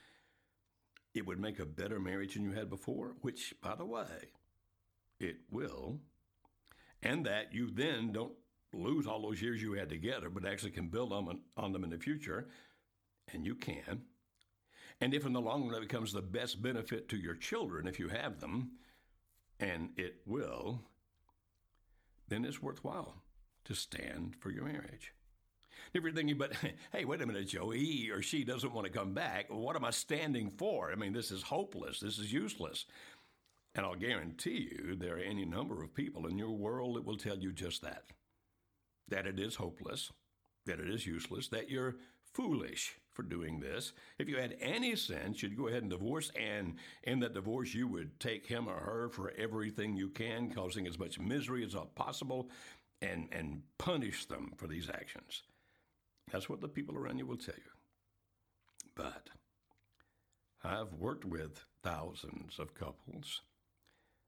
it 1.13 1.25
would 1.25 1.39
make 1.39 1.59
a 1.59 1.65
better 1.65 1.99
marriage 1.99 2.33
than 2.33 2.43
you 2.43 2.51
had 2.51 2.69
before, 2.69 3.15
which, 3.21 3.53
by 3.61 3.75
the 3.75 3.85
way, 3.85 4.31
it 5.19 5.37
will, 5.51 5.99
and 7.01 7.25
that 7.25 7.53
you 7.53 7.69
then 7.71 8.11
don't 8.11 8.33
lose 8.73 9.07
all 9.07 9.21
those 9.21 9.41
years 9.41 9.61
you 9.61 9.73
had 9.73 9.89
together, 9.89 10.29
but 10.29 10.45
actually 10.45 10.71
can 10.71 10.87
build 10.87 11.13
on, 11.13 11.39
on 11.55 11.71
them 11.71 11.83
in 11.83 11.89
the 11.89 11.97
future, 11.97 12.47
and 13.33 13.45
you 13.45 13.55
can. 13.55 14.01
And 14.99 15.13
if 15.13 15.25
in 15.25 15.33
the 15.33 15.41
long 15.41 15.67
run 15.67 15.75
it 15.75 15.87
becomes 15.87 16.11
the 16.11 16.21
best 16.21 16.61
benefit 16.61 17.07
to 17.09 17.17
your 17.17 17.35
children 17.35 17.87
if 17.87 17.99
you 17.99 18.07
have 18.09 18.39
them, 18.39 18.71
and 19.59 19.89
it 19.95 20.21
will, 20.25 20.81
then 22.27 22.45
it's 22.45 22.61
worthwhile 22.61 23.15
to 23.65 23.75
stand 23.75 24.35
for 24.39 24.49
your 24.49 24.65
marriage. 24.65 25.13
If 25.93 26.03
you're 26.03 26.11
thinking, 26.11 26.37
but 26.37 26.53
hey, 26.91 27.05
wait 27.05 27.21
a 27.21 27.25
minute, 27.25 27.47
Joe, 27.47 27.69
he 27.69 28.09
or 28.11 28.21
she 28.21 28.43
doesn't 28.43 28.73
want 28.73 28.85
to 28.85 28.93
come 28.93 29.13
back, 29.13 29.45
what 29.49 29.75
am 29.75 29.85
I 29.85 29.91
standing 29.91 30.51
for? 30.51 30.91
I 30.91 30.95
mean, 30.95 31.13
this 31.13 31.31
is 31.31 31.43
hopeless. 31.43 31.99
This 31.99 32.17
is 32.17 32.33
useless. 32.33 32.85
And 33.77 33.85
I'll 33.85 33.95
guarantee 33.95 34.69
you 34.71 34.95
there 34.95 35.17
are 35.17 35.19
any 35.19 35.45
number 35.45 35.83
of 35.83 35.93
people 35.93 36.25
in 36.25 36.37
your 36.37 36.51
world 36.51 36.95
that 36.95 37.05
will 37.05 37.15
tell 37.15 37.37
you 37.37 37.53
just 37.53 37.83
that 37.83 38.05
that 39.09 39.25
it 39.25 39.39
is 39.39 39.55
hopeless, 39.55 40.11
that 40.65 40.81
it 40.81 40.89
is 40.89 41.07
useless, 41.07 41.47
that 41.47 41.69
you're 41.69 41.95
foolish 42.33 42.97
for 43.13 43.23
doing 43.23 43.61
this. 43.61 43.93
If 44.19 44.27
you 44.27 44.35
had 44.35 44.57
any 44.59 44.97
sense, 44.97 45.41
you'd 45.41 45.55
go 45.55 45.69
ahead 45.69 45.81
and 45.83 45.89
divorce, 45.89 46.29
and 46.37 46.75
in 47.03 47.21
that 47.21 47.33
divorce, 47.33 47.73
you 47.73 47.87
would 47.87 48.19
take 48.19 48.45
him 48.45 48.67
or 48.67 48.75
her 48.75 49.09
for 49.09 49.31
everything 49.37 49.95
you 49.95 50.09
can, 50.09 50.51
causing 50.51 50.87
as 50.87 50.99
much 50.99 51.19
misery 51.19 51.63
as 51.63 51.73
possible, 51.95 52.49
and, 53.01 53.29
and 53.31 53.61
punish 53.77 54.25
them 54.25 54.51
for 54.57 54.67
these 54.67 54.89
actions. 54.89 55.43
That's 56.29 56.49
what 56.49 56.59
the 56.59 56.67
people 56.67 56.97
around 56.97 57.19
you 57.19 57.25
will 57.25 57.37
tell 57.37 57.55
you. 57.55 57.71
But 58.93 59.29
I've 60.65 60.93
worked 60.93 61.23
with 61.23 61.63
thousands 61.81 62.59
of 62.59 62.73
couples. 62.73 63.41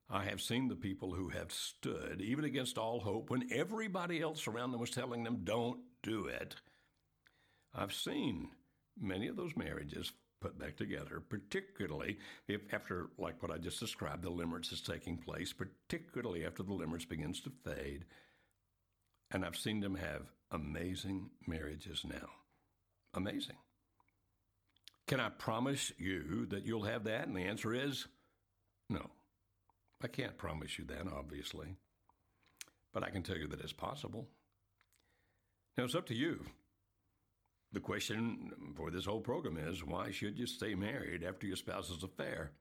I 0.10 0.24
have 0.24 0.42
seen 0.42 0.68
the 0.68 0.76
people 0.76 1.14
who 1.14 1.30
have 1.30 1.52
stood, 1.52 2.20
even 2.20 2.44
against 2.44 2.78
all 2.78 3.00
hope, 3.00 3.30
when 3.30 3.50
everybody 3.52 4.22
else 4.22 4.48
around 4.48 4.72
them 4.72 4.82
was 4.82 4.90
telling 4.90 5.24
them, 5.24 5.42
don't 5.44 5.80
do 6.02 6.26
it. 6.26 6.56
I've 7.76 7.94
seen 7.94 8.50
many 9.00 9.28
of 9.28 9.36
those 9.36 9.56
marriages 9.56 10.12
put 10.42 10.58
back 10.58 10.78
together, 10.78 11.20
particularly 11.20 12.18
if 12.48 12.62
after, 12.74 13.10
like 13.18 13.42
what 13.44 13.52
I 13.52 13.58
just 13.58 13.80
described, 13.80 14.24
the 14.24 14.32
limerence 14.32 14.74
is 14.74 14.82
taking 14.82 15.18
place, 15.18 15.54
particularly 15.54 16.46
after 16.46 16.64
the 16.64 16.74
limerence 16.74 17.08
begins 17.08 17.42
to 17.42 17.52
fade. 17.64 18.06
And 19.32 19.46
I've 19.46 19.58
seen 19.58 19.80
them 19.80 19.96
have 19.96 20.24
amazing 20.50 21.30
marriages 21.46 22.04
now. 22.04 22.30
Amazing. 23.14 23.58
Can 25.08 25.20
I 25.20 25.30
promise 25.30 25.92
you 25.98 26.48
that 26.48 26.66
you'll 26.66 26.84
have 26.84 27.04
that? 27.04 27.28
And 27.28 27.36
the 27.36 27.42
answer 27.42 27.74
is 27.74 28.08
no. 28.90 29.10
I 30.02 30.08
can't 30.08 30.38
promise 30.38 30.80
you 30.80 30.86
that, 30.86 31.08
obviously. 31.14 31.76
But 32.94 33.04
I 33.04 33.10
can 33.10 33.24
tell 33.24 33.38
you 33.38 33.48
that 33.48 33.62
it's 33.62 33.74
possible. 33.74 34.28
Now, 35.78 35.84
it's 35.84 35.96
up 35.96 36.08
to 36.08 36.16
you. 36.16 36.46
The 37.72 37.80
question 37.80 38.52
for 38.76 38.90
this 38.90 39.06
whole 39.06 39.22
program 39.22 39.58
is 39.58 39.84
why 39.84 40.12
should 40.12 40.40
you 40.40 40.48
stay 40.48 40.74
married 40.74 41.24
after 41.24 41.46
your 41.46 41.56
spouse's 41.56 42.04
affair? 42.04 42.52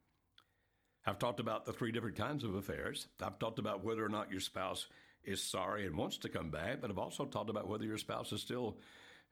I've 1.06 1.18
talked 1.18 1.40
about 1.40 1.64
the 1.64 1.72
three 1.72 1.92
different 1.92 2.16
kinds 2.16 2.44
of 2.44 2.54
affairs. 2.54 3.06
I've 3.22 3.38
talked 3.38 3.58
about 3.58 3.82
whether 3.82 4.04
or 4.04 4.10
not 4.10 4.30
your 4.30 4.40
spouse 4.40 4.86
is 5.24 5.42
sorry 5.42 5.86
and 5.86 5.96
wants 5.96 6.18
to 6.18 6.28
come 6.28 6.50
back, 6.50 6.80
but 6.80 6.90
I've 6.90 6.98
also 6.98 7.24
talked 7.24 7.48
about 7.48 7.68
whether 7.68 7.84
your 7.84 7.96
spouse 7.96 8.32
is 8.32 8.42
still, 8.42 8.76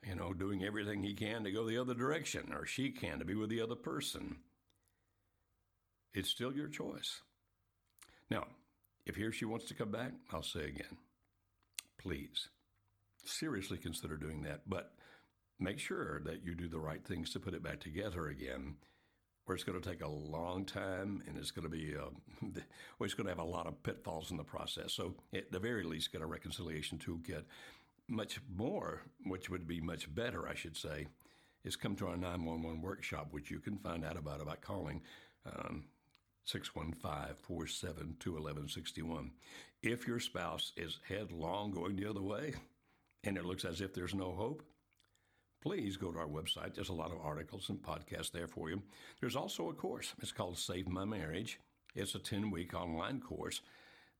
you 0.02 0.14
know, 0.14 0.32
doing 0.32 0.64
everything 0.64 1.02
he 1.02 1.12
can 1.12 1.44
to 1.44 1.52
go 1.52 1.66
the 1.66 1.78
other 1.78 1.94
direction 1.94 2.54
or 2.54 2.64
she 2.64 2.90
can 2.90 3.18
to 3.18 3.26
be 3.26 3.34
with 3.34 3.50
the 3.50 3.60
other 3.60 3.74
person. 3.74 4.36
It's 6.14 6.30
still 6.30 6.54
your 6.54 6.68
choice. 6.68 7.20
Now, 8.30 8.46
if 9.04 9.16
he 9.16 9.22
or 9.22 9.32
she 9.32 9.44
wants 9.44 9.66
to 9.66 9.74
come 9.74 9.90
back, 9.90 10.12
I'll 10.32 10.42
say 10.42 10.64
again, 10.64 10.98
please 11.98 12.48
seriously 13.24 13.78
consider 13.78 14.16
doing 14.16 14.42
that. 14.42 14.62
But 14.66 14.92
make 15.58 15.78
sure 15.78 16.20
that 16.24 16.44
you 16.44 16.54
do 16.54 16.68
the 16.68 16.78
right 16.78 17.04
things 17.04 17.30
to 17.30 17.40
put 17.40 17.54
it 17.54 17.62
back 17.62 17.80
together 17.80 18.28
again. 18.28 18.76
Where 19.44 19.54
it's 19.54 19.62
going 19.62 19.80
to 19.80 19.88
take 19.88 20.02
a 20.02 20.08
long 20.08 20.64
time 20.64 21.22
and 21.28 21.38
it's 21.38 21.52
going 21.52 21.62
to 21.62 21.68
be, 21.68 21.94
uh, 21.96 22.10
well, 22.42 23.04
it's 23.04 23.14
going 23.14 23.26
to 23.26 23.30
have 23.30 23.38
a 23.38 23.44
lot 23.44 23.68
of 23.68 23.80
pitfalls 23.84 24.32
in 24.32 24.36
the 24.36 24.42
process. 24.42 24.92
So, 24.92 25.14
at 25.32 25.52
the 25.52 25.60
very 25.60 25.84
least, 25.84 26.10
get 26.10 26.20
a 26.20 26.26
reconciliation 26.26 26.98
toolkit. 26.98 27.44
Much 28.08 28.40
more, 28.52 29.02
which 29.24 29.48
would 29.48 29.68
be 29.68 29.80
much 29.80 30.12
better, 30.12 30.48
I 30.48 30.54
should 30.54 30.76
say, 30.76 31.06
is 31.64 31.76
come 31.76 31.94
to 31.96 32.08
our 32.08 32.16
911 32.16 32.82
workshop, 32.82 33.28
which 33.30 33.48
you 33.48 33.60
can 33.60 33.78
find 33.78 34.04
out 34.04 34.16
about 34.16 34.44
by 34.44 34.56
calling 34.56 35.02
um, 35.44 35.84
615-472-1161. 36.46 39.30
If 39.82 40.06
your 40.06 40.20
spouse 40.20 40.72
is 40.76 41.00
headlong 41.08 41.72
going 41.72 41.96
the 41.96 42.08
other 42.08 42.22
way 42.22 42.54
and 43.24 43.36
it 43.36 43.44
looks 43.44 43.64
as 43.64 43.80
if 43.80 43.92
there's 43.94 44.14
no 44.14 44.30
hope, 44.32 44.62
please 45.62 45.96
go 45.96 46.12
to 46.12 46.18
our 46.18 46.26
website. 46.26 46.74
There's 46.74 46.90
a 46.90 46.94
lot 46.94 47.10
of 47.10 47.20
articles 47.20 47.68
and 47.68 47.82
podcasts 47.82 48.30
there 48.30 48.46
for 48.46 48.70
you. 48.70 48.82
There's 49.20 49.36
also 49.36 49.68
a 49.68 49.74
course. 49.74 50.14
It's 50.22 50.32
called 50.32 50.58
Save 50.58 50.88
My 50.88 51.04
Marriage. 51.04 51.58
It's 51.94 52.14
a 52.14 52.20
10 52.20 52.50
week 52.50 52.74
online 52.74 53.20
course 53.20 53.60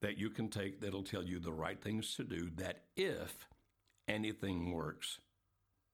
that 0.02 0.18
you 0.18 0.28
can 0.30 0.48
take 0.48 0.80
that'll 0.80 1.02
tell 1.02 1.24
you 1.24 1.38
the 1.38 1.52
right 1.52 1.80
things 1.80 2.14
to 2.16 2.24
do 2.24 2.50
that 2.56 2.82
if 2.96 3.46
anything 4.08 4.72
works, 4.72 5.20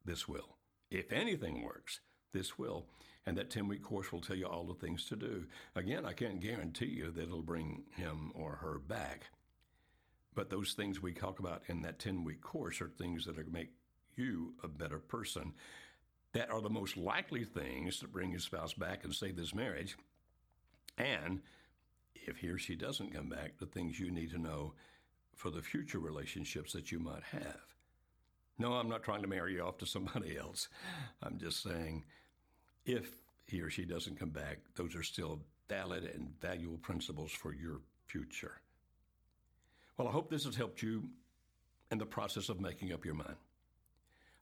this 0.04 0.26
will. 0.26 0.56
If 0.90 1.12
anything 1.12 1.62
works, 1.62 2.00
this 2.32 2.58
will. 2.58 2.86
And 3.24 3.38
that 3.38 3.50
10 3.50 3.68
week 3.68 3.82
course 3.82 4.10
will 4.10 4.20
tell 4.20 4.36
you 4.36 4.46
all 4.46 4.64
the 4.64 4.74
things 4.74 5.04
to 5.06 5.16
do. 5.16 5.46
Again, 5.76 6.04
I 6.04 6.12
can't 6.12 6.40
guarantee 6.40 6.86
you 6.86 7.10
that 7.12 7.22
it'll 7.22 7.42
bring 7.42 7.84
him 7.96 8.32
or 8.34 8.56
her 8.56 8.78
back. 8.78 9.26
But 10.34 10.50
those 10.50 10.72
things 10.72 11.00
we 11.00 11.12
talk 11.12 11.38
about 11.38 11.62
in 11.68 11.82
that 11.82 11.98
10 11.98 12.24
week 12.24 12.40
course 12.40 12.80
are 12.80 12.88
things 12.88 13.24
that 13.26 13.38
are 13.38 13.46
make 13.50 13.70
you 14.16 14.54
a 14.62 14.68
better 14.68 14.98
person. 14.98 15.52
That 16.32 16.50
are 16.50 16.60
the 16.60 16.70
most 16.70 16.96
likely 16.96 17.44
things 17.44 17.98
to 17.98 18.08
bring 18.08 18.30
your 18.30 18.40
spouse 18.40 18.72
back 18.72 19.04
and 19.04 19.14
save 19.14 19.36
this 19.36 19.54
marriage. 19.54 19.96
And 20.98 21.42
if 22.14 22.38
he 22.38 22.48
or 22.48 22.58
she 22.58 22.74
doesn't 22.74 23.14
come 23.14 23.28
back, 23.28 23.58
the 23.58 23.66
things 23.66 24.00
you 24.00 24.10
need 24.10 24.30
to 24.30 24.38
know 24.38 24.74
for 25.36 25.50
the 25.50 25.62
future 25.62 25.98
relationships 25.98 26.72
that 26.72 26.90
you 26.90 26.98
might 26.98 27.22
have. 27.30 27.74
No, 28.58 28.74
I'm 28.74 28.88
not 28.88 29.02
trying 29.02 29.22
to 29.22 29.28
marry 29.28 29.54
you 29.54 29.62
off 29.62 29.78
to 29.78 29.86
somebody 29.86 30.36
else. 30.40 30.68
I'm 31.22 31.38
just 31.38 31.62
saying 31.62 32.04
if 32.84 33.10
he 33.46 33.60
or 33.60 33.70
she 33.70 33.84
doesn't 33.84 34.18
come 34.18 34.30
back, 34.30 34.58
those 34.76 34.94
are 34.94 35.02
still 35.02 35.40
valid 35.68 36.04
and 36.04 36.32
valuable 36.40 36.78
principles 36.78 37.30
for 37.32 37.54
your 37.54 37.80
future. 38.06 38.60
Well, 39.96 40.08
I 40.08 40.10
hope 40.10 40.30
this 40.30 40.44
has 40.44 40.56
helped 40.56 40.82
you 40.82 41.04
in 41.90 41.98
the 41.98 42.06
process 42.06 42.48
of 42.48 42.60
making 42.60 42.92
up 42.92 43.04
your 43.04 43.14
mind. 43.14 43.36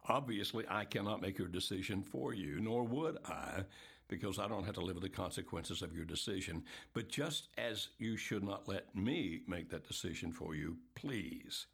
Obviously, 0.08 0.64
I 0.68 0.84
cannot 0.84 1.20
make 1.20 1.38
your 1.38 1.48
decision 1.48 2.02
for 2.02 2.32
you, 2.32 2.58
nor 2.60 2.84
would 2.84 3.18
I, 3.26 3.64
because 4.08 4.38
I 4.38 4.48
don't 4.48 4.64
have 4.64 4.74
to 4.74 4.80
live 4.80 4.96
with 4.96 5.02
the 5.02 5.08
consequences 5.08 5.82
of 5.82 5.94
your 5.94 6.04
decision. 6.04 6.64
But 6.94 7.08
just 7.08 7.48
as 7.58 7.88
you 7.98 8.16
should 8.16 8.42
not 8.42 8.68
let 8.68 8.94
me 8.94 9.42
make 9.46 9.70
that 9.70 9.86
decision 9.86 10.32
for 10.32 10.54
you, 10.54 10.76
please 10.94 11.66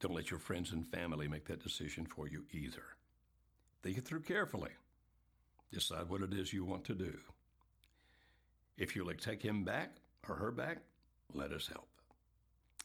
don't 0.00 0.14
let 0.14 0.30
your 0.30 0.40
friends 0.40 0.72
and 0.72 0.86
family 0.88 1.28
make 1.28 1.46
that 1.46 1.62
decision 1.62 2.04
for 2.04 2.28
you 2.28 2.44
either. 2.52 2.82
Think 3.82 3.98
it 3.98 4.04
through 4.04 4.20
carefully. 4.20 4.70
Decide 5.72 6.08
what 6.08 6.22
it 6.22 6.32
is 6.32 6.52
you 6.52 6.64
want 6.64 6.84
to 6.84 6.94
do. 6.94 7.18
If 8.76 8.94
you'll 8.94 9.12
take 9.14 9.42
him 9.42 9.64
back 9.64 9.96
or 10.28 10.36
her 10.36 10.50
back, 10.50 10.78
let 11.32 11.52
us 11.52 11.68
help. 11.68 11.88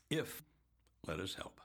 If, 0.10 0.44
let 1.08 1.20
us 1.20 1.36
help. 1.36 1.62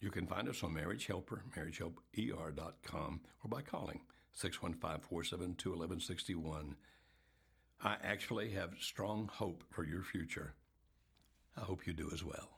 You 0.00 0.10
can 0.10 0.26
find 0.26 0.48
us 0.48 0.62
on 0.62 0.74
Marriage 0.74 1.06
Helper, 1.06 1.44
marriagehelper.com, 1.56 3.20
or 3.44 3.48
by 3.48 3.62
calling 3.62 4.00
615 4.32 5.00
472 5.08 5.70
1161. 5.70 6.76
I 7.84 7.96
actually 8.02 8.50
have 8.50 8.74
strong 8.80 9.30
hope 9.32 9.62
for 9.70 9.84
your 9.84 10.02
future. 10.02 10.54
I 11.56 11.60
hope 11.60 11.86
you 11.86 11.92
do 11.92 12.10
as 12.12 12.24
well. 12.24 12.48